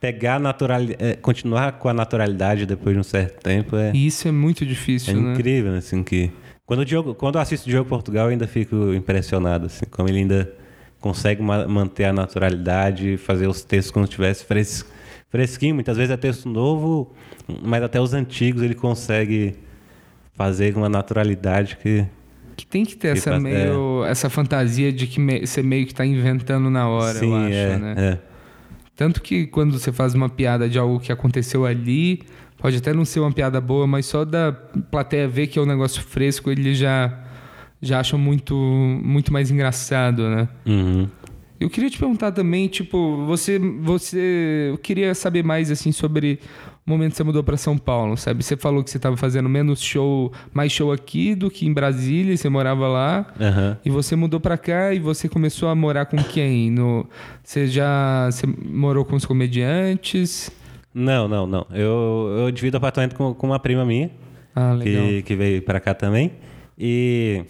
[0.00, 4.32] Pegar naturalidade, continuar com a naturalidade depois de um certo tempo é, E isso é
[4.32, 5.32] muito é difícil, né?
[5.32, 6.30] incrível, assim, que...
[6.66, 10.08] Quando, o Diogo, quando eu assisto o Diogo Portugal, eu ainda fico impressionado, assim, como
[10.08, 10.52] ele ainda
[11.06, 14.84] consegue ma- manter a naturalidade, fazer os textos como se estivesse fres,
[15.28, 15.74] fresquinho.
[15.74, 17.12] Muitas vezes é texto novo,
[17.62, 19.54] mas até os antigos ele consegue
[20.34, 22.04] fazer com uma naturalidade que...
[22.56, 25.86] Que tem que ter Que essa, faz- meio, essa fantasia de que me- você meio
[25.86, 27.94] que tá inventando na hora, Sim, eu acho, é, né?
[27.98, 28.18] é.
[28.96, 32.22] Tanto que quando você faz uma piada de algo que aconteceu ali,
[32.56, 34.52] pode até não ser uma piada boa, mas só da
[34.90, 37.12] plateia ver que é um negócio fresco, eles já,
[37.80, 40.48] já acham muito, muito mais engraçado, né?
[40.66, 41.08] Uhum.
[41.58, 46.38] Eu queria te perguntar também, tipo, você, você, eu queria saber mais assim sobre
[46.86, 48.44] o momento que você mudou para São Paulo, sabe?
[48.44, 52.34] Você falou que você estava fazendo menos show, mais show aqui do que em Brasília,
[52.34, 53.26] e você morava lá.
[53.40, 53.78] Aham.
[53.82, 56.70] E você mudou pra cá e você começou a morar com quem?
[56.70, 57.06] No,
[57.42, 60.50] você já você morou com os comediantes?
[60.94, 61.66] Não, não, não.
[61.72, 64.10] Eu, eu divido apartamento com, com uma prima minha,
[64.54, 65.06] Ah, legal.
[65.06, 66.32] que, que veio pra cá também.
[66.78, 67.44] E,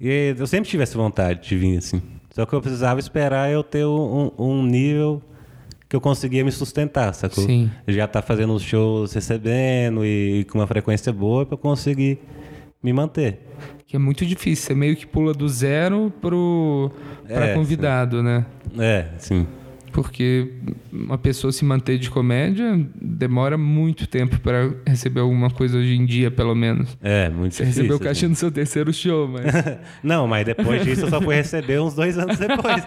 [0.00, 2.02] e eu sempre tive essa vontade de vir, assim.
[2.30, 5.22] Só que eu precisava esperar eu ter um, um nível
[5.88, 7.44] que eu conseguia me sustentar, sacou?
[7.44, 7.70] Sim.
[7.86, 12.18] Já tá fazendo os shows recebendo e com uma frequência boa eu conseguir
[12.82, 13.38] me manter.
[13.86, 14.66] Que é muito difícil.
[14.66, 16.90] Você meio que pula do zero pro
[17.28, 18.44] para É, convidado, né?
[18.76, 19.46] É, sim.
[19.94, 20.50] Porque
[20.92, 26.04] uma pessoa se manter de comédia demora muito tempo pra receber alguma coisa hoje em
[26.04, 26.98] dia, pelo menos.
[27.00, 27.84] É, muito Você difícil.
[27.84, 28.26] recebeu o assim.
[28.26, 29.44] no seu terceiro show, mas
[30.02, 32.82] Não, mas depois disso eu só fui receber uns dois anos depois.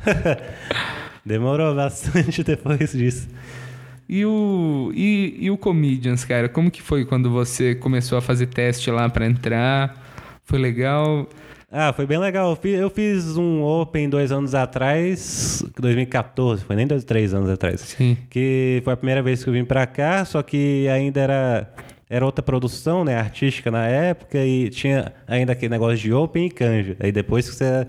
[1.26, 3.28] Demorou bastante depois disso.
[4.08, 6.48] E o, e, e o Comedians, cara?
[6.48, 9.94] Como que foi quando você começou a fazer teste lá pra entrar?
[10.42, 11.28] Foi legal?
[11.70, 12.56] Ah, foi bem legal.
[12.64, 17.80] Eu fiz, um Open dois anos atrás, 2014, foi nem dois, três anos atrás.
[17.80, 18.16] Sim.
[18.30, 21.74] Que foi a primeira vez que eu vim pra cá, só que ainda era,
[22.08, 26.50] era outra produção, né, artística na época, e tinha ainda aquele negócio de Open e
[26.50, 26.96] Canja.
[27.00, 27.86] Aí depois que você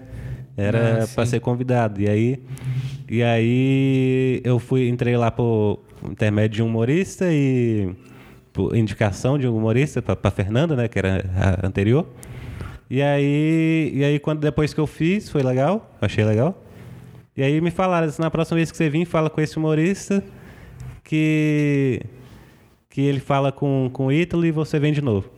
[0.57, 1.25] era Ah, sim.
[1.25, 2.01] ser convidado.
[2.01, 2.39] E aí,
[3.07, 7.89] e aí eu fui, entrei lá por intermédio de um humorista e
[8.51, 11.23] por indicação de um humorista pra Fernanda, né, que era
[11.61, 12.07] a anterior.
[12.89, 16.63] E aí, e aí quando depois que eu fiz, foi legal, achei legal.
[17.35, 20.23] E aí me falaram, assim, na próxima vez que você vir, fala com esse humorista
[21.03, 22.01] que
[22.89, 25.29] que ele fala com, com o Ítalo e você vem de novo.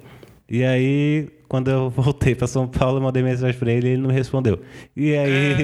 [0.50, 4.02] E aí, quando eu voltei para São Paulo, eu mandei mensagem para ele e ele
[4.02, 4.62] não respondeu.
[4.96, 5.56] E aí,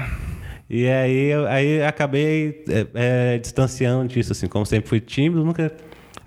[0.70, 5.70] e aí, eu, aí acabei é, é, distanciando disso, assim, como sempre fui tímido, nunca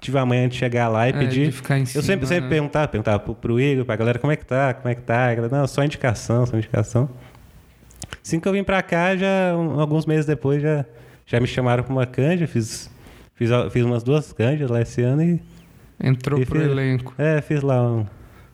[0.01, 1.45] tive a manhã de chegar lá e É, pedir.
[1.47, 1.51] eu
[1.85, 2.49] cima, sempre, sempre né?
[2.49, 5.33] perguntava, perguntava pro, pro Igor, pra galera, como é que tá, como é que tá?
[5.33, 7.09] Galera, Não, só indicação, só indicação.
[8.23, 10.85] Assim que eu vim pra cá, já um- alguns meses depois, já,
[11.25, 12.89] já me chamaram pra uma canja, fiz,
[13.35, 15.39] fiz, fiz umas duas canjas lá esse ano e...
[16.03, 17.13] Entrou e pro fiz- elenco.
[17.17, 18.05] É, fiz lá um-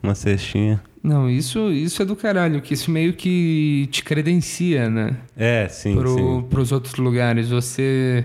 [0.02, 0.80] uma cestinha.
[1.02, 5.16] Não, isso, isso é do caralho, que isso meio que te credencia, né?
[5.36, 6.42] É, sim, pro, sim.
[6.50, 7.48] pros outros lugares.
[7.48, 8.24] Você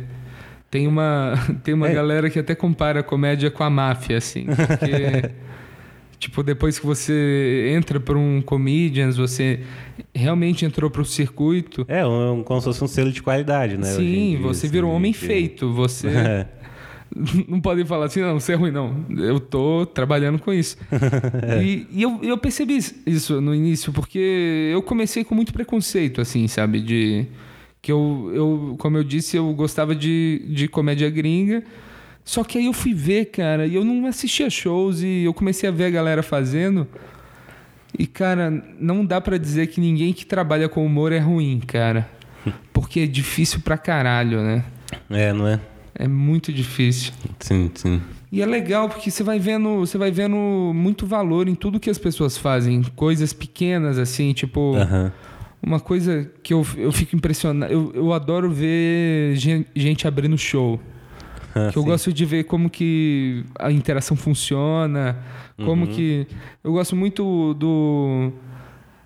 [0.74, 1.94] tem uma, tem uma É.
[1.94, 4.46] galera que até compara a comédia com a máfia, assim.
[4.48, 5.30] Porque,
[6.18, 9.60] tipo, depois que você entra para um comedians, você
[10.16, 11.86] realmente entrou pro circuito.
[11.88, 13.84] É, um, como se fosse um selo de qualidade, né?
[13.86, 15.72] Sim, você assim, virou um homem que- feito.
[15.74, 16.48] Você É.
[17.48, 19.06] não podem falar assim, não, você é ruim, não.
[19.16, 20.76] Eu tô trabalhando com isso.
[21.64, 26.48] E, e eu, eu percebi isso no início, porque eu comecei com muito preconceito, assim,
[26.48, 26.82] sabe?
[26.82, 27.28] De.
[27.84, 31.62] Que eu, eu como eu disse, eu gostava de, de comédia gringa.
[32.24, 35.68] Só que aí eu fui ver, cara, e eu não assistia shows e eu comecei
[35.68, 36.88] a ver a galera fazendo.
[38.00, 42.10] E, cara, não dá pra dizer que ninguém que trabalha com humor é ruim, cara.
[42.72, 44.64] Porque é difícil pra caralho, né?
[45.10, 45.60] É, não é?
[45.94, 47.12] É muito difícil.
[47.42, 48.02] Sim, sim.
[48.32, 50.36] E é legal porque você vai vendo, você vai vendo
[50.74, 55.12] muito valor em tudo que as pessoas fazem, coisas pequenas assim, tipo, Aham.
[55.66, 60.80] Uma coisa que eu, eu fico impressionado, eu, eu adoro ver gen- gente abrindo show.
[61.72, 61.88] Que eu Sim.
[61.88, 65.18] gosto de ver como que a interação funciona,
[65.64, 66.26] como que
[66.64, 68.32] eu gosto muito do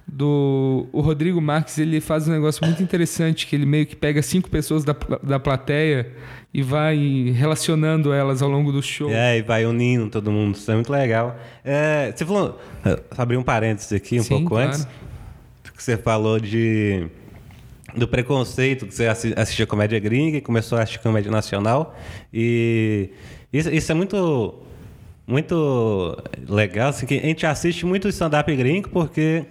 [0.10, 4.22] do o Rodrigo Marques, ele faz um negócio muito interessante que ele meio que pega
[4.22, 6.10] cinco pessoas da, da plateia
[6.54, 9.10] e vai relacionando elas ao longo do show.
[9.12, 11.38] É, e vai unindo todo mundo, isso é muito legal.
[11.66, 14.70] É, você falou, eh, abrir um parênteses aqui um Sim, pouco claro.
[14.70, 14.88] antes,
[15.78, 17.08] que você falou de
[17.96, 21.96] do preconceito que você assi- assistia comédia gringa e começou a assistir comédia nacional
[22.34, 23.10] e
[23.54, 24.62] isso, isso é muito
[25.26, 26.18] muito
[26.48, 29.46] legal, assim, que a gente assiste muito stand-up gringo porque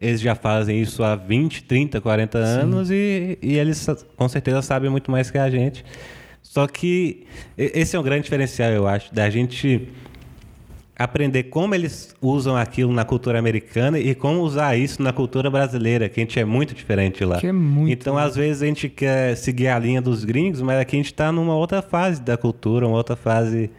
[0.00, 4.88] eles já fazem isso há 20, 30, 40 anos e, e eles com certeza sabem
[4.90, 5.84] muito mais que a gente.
[6.42, 7.26] Só que
[7.58, 9.88] esse é um grande diferencial, eu acho, da gente
[10.98, 16.08] aprender como eles usam aquilo na cultura americana e como usar isso na cultura brasileira,
[16.08, 17.38] que a gente é muito diferente lá.
[17.38, 20.80] Que é muito, Então, às vezes, a gente quer seguir a linha dos gringos, mas
[20.80, 23.70] aqui a gente está numa outra fase da cultura, uma outra fase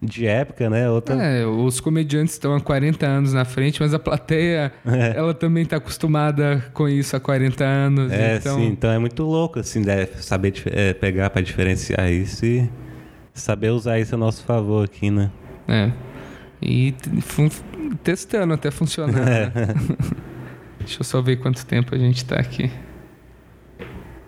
[0.00, 0.88] de época, né?
[0.88, 1.14] Outra...
[1.20, 4.72] É, os comediantes estão há 40 anos na frente, mas a plateia,
[5.14, 8.12] ela também está acostumada com isso há 40 anos.
[8.12, 10.06] É, então, sim, então é muito louco, assim, né?
[10.20, 12.70] saber é, pegar para diferenciar isso e
[13.34, 15.30] saber usar isso a nosso favor aqui, né?
[15.68, 15.90] É.
[16.62, 16.94] E
[18.04, 19.12] testando até funcionar.
[19.24, 19.52] né?
[20.80, 22.70] Deixa eu só ver quanto tempo a gente tá aqui.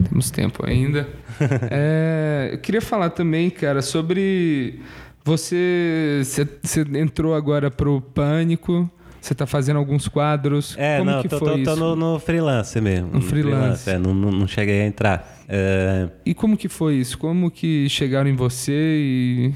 [0.08, 1.08] Temos tempo ainda.
[1.70, 4.78] É, eu queria falar também, cara, sobre
[5.24, 6.20] você.
[6.22, 8.88] Você entrou agora pro Pânico.
[9.20, 10.76] Você tá fazendo alguns quadros.
[10.78, 11.76] É, Como não, que tô, foi tô- tô isso?
[11.76, 13.08] no, no freelance mesmo.
[13.12, 13.88] No freelance.
[13.90, 15.42] é, não, não, não cheguei a entrar.
[15.48, 17.16] É, E como que foi isso?
[17.18, 19.52] Como que chegaram em você e.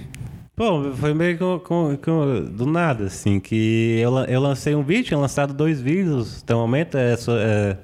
[0.56, 5.04] Bom, foi meio com, com- com- do nada, assim, que eu, eu lancei um vídeo,
[5.08, 7.76] tinha lançado dois vídeos até o momento, é, so- é,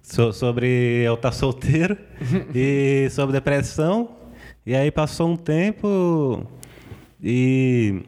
[0.00, 1.96] so- sobre eu estar solteiro
[2.54, 4.10] e sobre depressão.
[4.64, 6.46] E aí passou um tempo
[7.20, 8.02] e,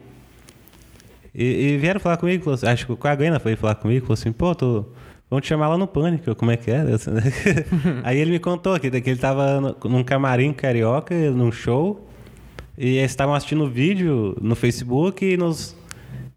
[1.35, 4.31] e, e vieram falar comigo, assim- acho que a Gana foi falar comigo, falou assim,
[4.31, 4.85] pô, tô,
[5.29, 6.81] vamos te chamar lá no Pânico, como é que é?
[8.03, 12.07] aí ele me contou que, que ele tava no- num camarim carioca, num show,
[12.83, 15.75] e eles estavam assistindo o vídeo no Facebook e nos.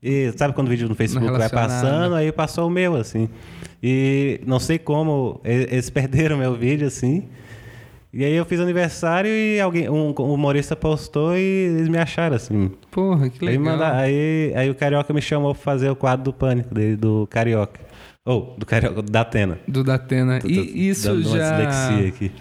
[0.02, 2.14] E sabe quando o vídeo no Facebook vai passando?
[2.14, 3.28] Aí passou o meu, assim.
[3.82, 7.24] E não sei como, eles perderam meu vídeo, assim.
[8.12, 12.70] E aí eu fiz aniversário e alguém, um humorista postou e eles me acharam, assim.
[12.90, 13.64] Porra, que Aí, legal.
[13.72, 17.26] manda- aí, aí o Carioca me chamou pra fazer o quadro do Pânico dele, do
[17.28, 17.80] Carioca.
[18.24, 19.58] Ou, do Carioca, da Atena.
[19.66, 20.38] Do Datena.
[20.38, 21.50] Tô- tô E isso dando uma já.
[21.56, 22.32] dislexia aqui.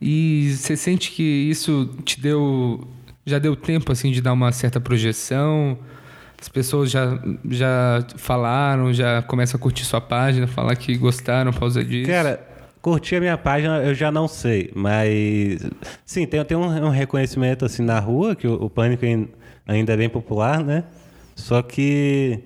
[0.00, 2.86] E você sente que isso te deu.
[3.28, 5.78] Já deu tempo, assim, de dar uma certa projeção?
[6.40, 7.18] As pessoas já,
[7.50, 12.08] já falaram, já começam a curtir sua página, falar que gostaram por causa disso?
[12.10, 12.40] Cara,
[12.80, 15.60] curtir a minha página eu já não sei, mas.
[16.04, 19.28] Sim, tem, tem um, um reconhecimento assim na rua, que o, o Pânico ain-
[19.66, 20.84] ainda é bem popular, né?
[21.34, 22.40] Só que.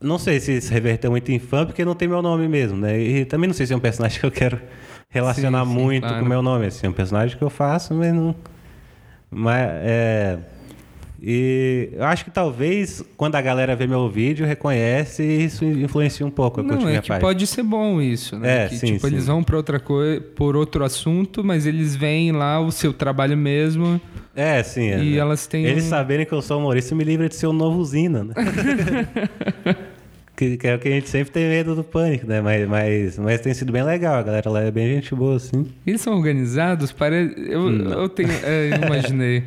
[0.00, 2.98] Não sei se se reverteu muito em fã, porque não tem meu nome mesmo, né?
[3.00, 4.60] E também não sei se é um personagem que eu quero
[5.08, 6.18] relacionar Sim, sim, muito claro.
[6.18, 6.66] com o meu nome.
[6.66, 8.34] Assim, é um personagem que eu faço, mas não.
[9.36, 10.38] Mas é.
[11.22, 16.24] E eu acho que talvez quando a galera vê meu vídeo, reconhece e isso influencia
[16.24, 18.64] um pouco a Não, é que pode ser bom isso, né?
[18.64, 19.26] É, que, sim, tipo, eles sim.
[19.26, 24.00] vão para outra coisa, por outro assunto, mas eles veem lá o seu trabalho mesmo.
[24.34, 24.90] É, sim.
[24.90, 25.02] é.
[25.02, 27.52] E elas têm Eles um- saberem que eu sou humorista me livra de ser um
[27.52, 28.34] novo Zina, né?
[30.36, 32.40] que, que é o que a gente sempre tem medo do pânico, né?
[32.40, 35.66] Mas, mas, mas tem sido bem legal, a galera lá é bem gente boa, assim.
[35.86, 36.92] Eles são organizados?
[36.92, 37.34] Pare...
[37.48, 38.30] Eu, eu tenho.
[38.44, 39.44] é, eu imaginei.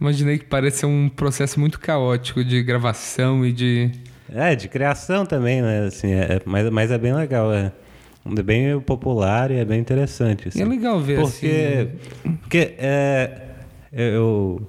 [0.00, 3.90] Imaginei que parece ser um processo muito caótico de gravação e de.
[4.32, 5.86] É, de criação também, né?
[5.86, 7.72] Assim, é, mas, mas é bem legal, é.
[8.36, 10.48] É bem popular e é bem interessante.
[10.48, 10.60] Assim.
[10.60, 11.88] É legal ver Porque,
[12.26, 12.36] assim.
[12.42, 13.30] porque é,
[13.90, 14.60] eu,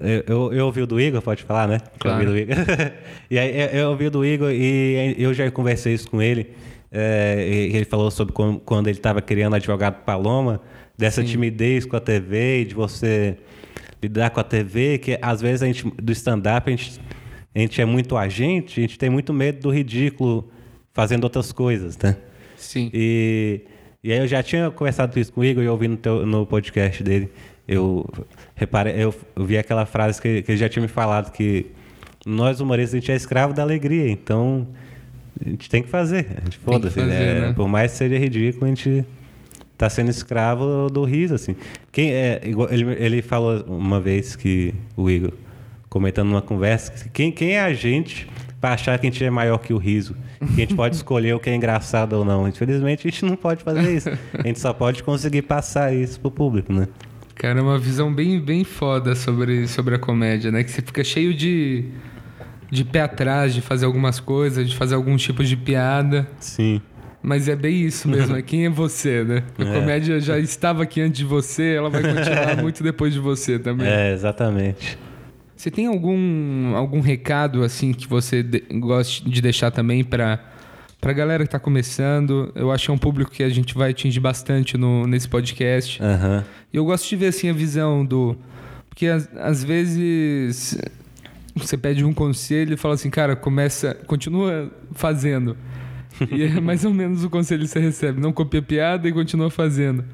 [0.00, 1.78] eu, eu, ouvi o do Igor, pode falar, né?
[1.78, 2.28] Que eu Claro.
[2.28, 2.64] ouvi do Igor.
[3.30, 6.50] e aí eu- ouvi o do Igor e eu já conversei isso com ele.
[6.90, 10.60] é, ele falou sobre como- quando ele estava criando Advogado Paloma,
[10.96, 13.36] dessa timidez com a TV e de você
[14.02, 16.98] lidar com a TV, que às vezes a gente, do stand-up, a gente,
[17.54, 20.48] a gente é muito agente, a gente tem muito medo do ridículo
[20.94, 22.16] fazendo outras coisas, né?
[22.56, 22.90] Sim.
[22.94, 23.60] E,
[24.02, 26.24] e aí eu já tinha conversado isso com o Igor e eu ouvi no, teu-
[26.24, 27.28] no podcast dele.
[27.68, 28.08] Eu
[28.54, 31.66] reparei, eu vi aquela frase que, que ele já tinha me falado, que
[32.26, 34.66] nós humoristas a gente é escravo da alegria, então
[35.44, 36.26] a gente tem que fazer.
[36.40, 36.98] A gente foda-se.
[37.00, 37.40] né?
[37.48, 37.52] né?
[37.52, 39.04] Por mais que seja ridículo, a gente
[39.76, 41.54] tá sendo escravo do riso, assim.
[41.92, 45.32] Quem é, igual- ele, ele falou uma vez que o Igor,
[45.88, 48.26] comentando numa conversa, que quem, quem é a gente
[48.60, 50.16] para achar que a gente é maior que o riso?
[50.54, 52.48] Que a gente pode escolher o que é engraçado ou não.
[52.48, 54.08] Infelizmente, a gente não pode fazer isso.
[54.32, 56.88] A gente só pode conseguir passar isso pro público, né?
[57.38, 60.64] Cara, é uma visão bem, bem foda sobre, sobre a comédia, né?
[60.64, 61.84] Que você fica cheio de,
[62.70, 66.26] de pé atrás, de fazer algumas coisas, de fazer algum tipo de piada.
[66.40, 66.82] Sim.
[67.22, 69.44] Mas é bem isso mesmo, é quem é você, né?
[69.58, 69.80] A É.
[69.80, 73.86] comédia já estava aqui antes de você, ela vai continuar muito depois de você também.
[73.86, 74.98] É, exatamente.
[75.56, 80.38] Você tem algum, algum recado assim que você de, gosta de deixar também para
[81.00, 82.52] pra galera que tá começando?
[82.54, 86.02] Eu acho que é um público que a gente vai atingir bastante no, nesse podcast.
[86.02, 86.44] Aham.
[86.72, 88.36] E eu gosto de ver assim a visão do.
[88.88, 90.76] Porque às, às vezes
[91.54, 95.56] você pede um conselho e fala assim, cara, começa, continua fazendo.
[96.30, 98.20] E é mais ou menos o conselho que você recebe.
[98.20, 100.04] Não copia piada e continua fazendo.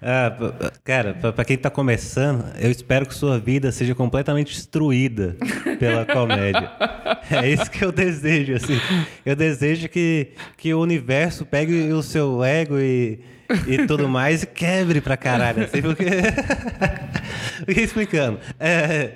[0.00, 0.36] Ah,
[0.84, 5.36] cara, pra quem tá começando, eu espero que sua vida seja completamente destruída
[5.78, 6.70] pela comédia.
[7.28, 8.80] É isso que eu desejo, assim.
[9.24, 13.18] Eu desejo que, que o universo pegue o seu ego e,
[13.66, 16.04] e tudo mais e quebre pra caralho, assim, porque...
[17.66, 18.38] Fiquei explicando.
[18.60, 19.10] É,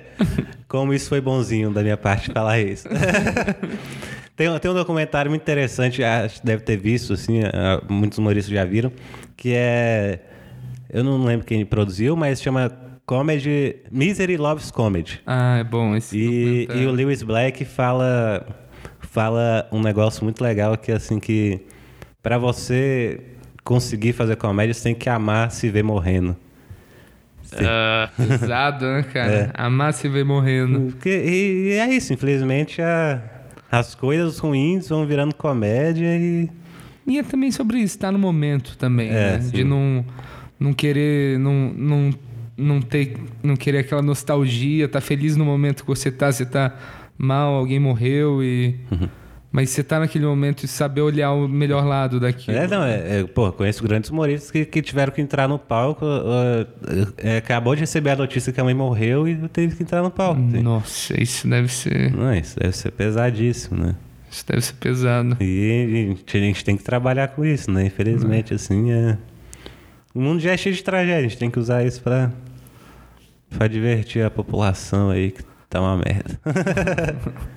[0.67, 2.87] como isso foi bonzinho da minha parte falar isso.
[4.35, 8.51] Tem, tem um documentário muito interessante, acho que deve ter visto, assim, ah, muitos humoristas
[8.51, 8.91] já viram,
[9.37, 10.19] que é.
[10.91, 12.71] Eu não lembro quem produziu, mas chama
[13.05, 13.77] Comedy.
[13.91, 15.21] Misery Loves Comedy.
[15.25, 18.45] Ah, é bom esse E, e o Lewis Black fala,
[18.99, 21.61] fala um negócio muito legal que assim que
[22.21, 23.19] pra você
[23.63, 26.35] conseguir fazer comédia, você tem que amar se ver morrendo.
[27.57, 29.31] Ah, pesado, né, cara?
[29.31, 29.51] É.
[29.53, 30.91] Amar se ver morrendo.
[30.91, 33.21] Porque, e, e é isso, infelizmente a-
[33.71, 36.49] as coisas ruins vão virando comédia e.
[37.07, 39.37] E é também sobre estar no momento também, É, né?
[39.39, 40.05] De não,
[40.61, 42.09] não querer, não, não,
[42.55, 46.77] não ter, não querer aquela nostalgia, tá feliz no momento que você tá, você tá
[47.17, 48.75] mal, alguém morreu e...
[48.91, 49.09] Uhum.
[49.53, 52.57] Mas você tá naquele momento e saber olhar o melhor lado daquilo.
[52.57, 56.05] É, não, é, é, pô, conheço grandes humoristas que, que tiveram que entrar no palco.
[56.05, 60.01] uh, é, acabou de receber a notícia que a mãe morreu e teve que entrar
[60.01, 60.41] no palco.
[60.47, 60.61] assim.
[60.61, 63.95] Nossa, isso deve ser, Não, isso deve ser pesadíssimo, né?
[64.31, 65.35] isso deve ser pesado.
[65.41, 67.87] E a gente tem que trabalhar com isso, né?
[67.87, 69.17] Infelizmente, assim, é...
[70.13, 72.31] O mundo já é cheio de tragédia, a gente tem que usar isso pra,
[73.49, 76.39] pra divertir a população aí, que tá uma merda.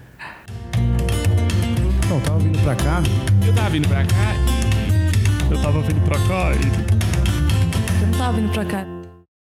[2.06, 3.02] Então, tava vindo pra cá,
[3.46, 4.34] Eu tava vindo pra cá.
[5.50, 9.03] Eu tava vindo pra cá e Eu não tava vindo pra cá.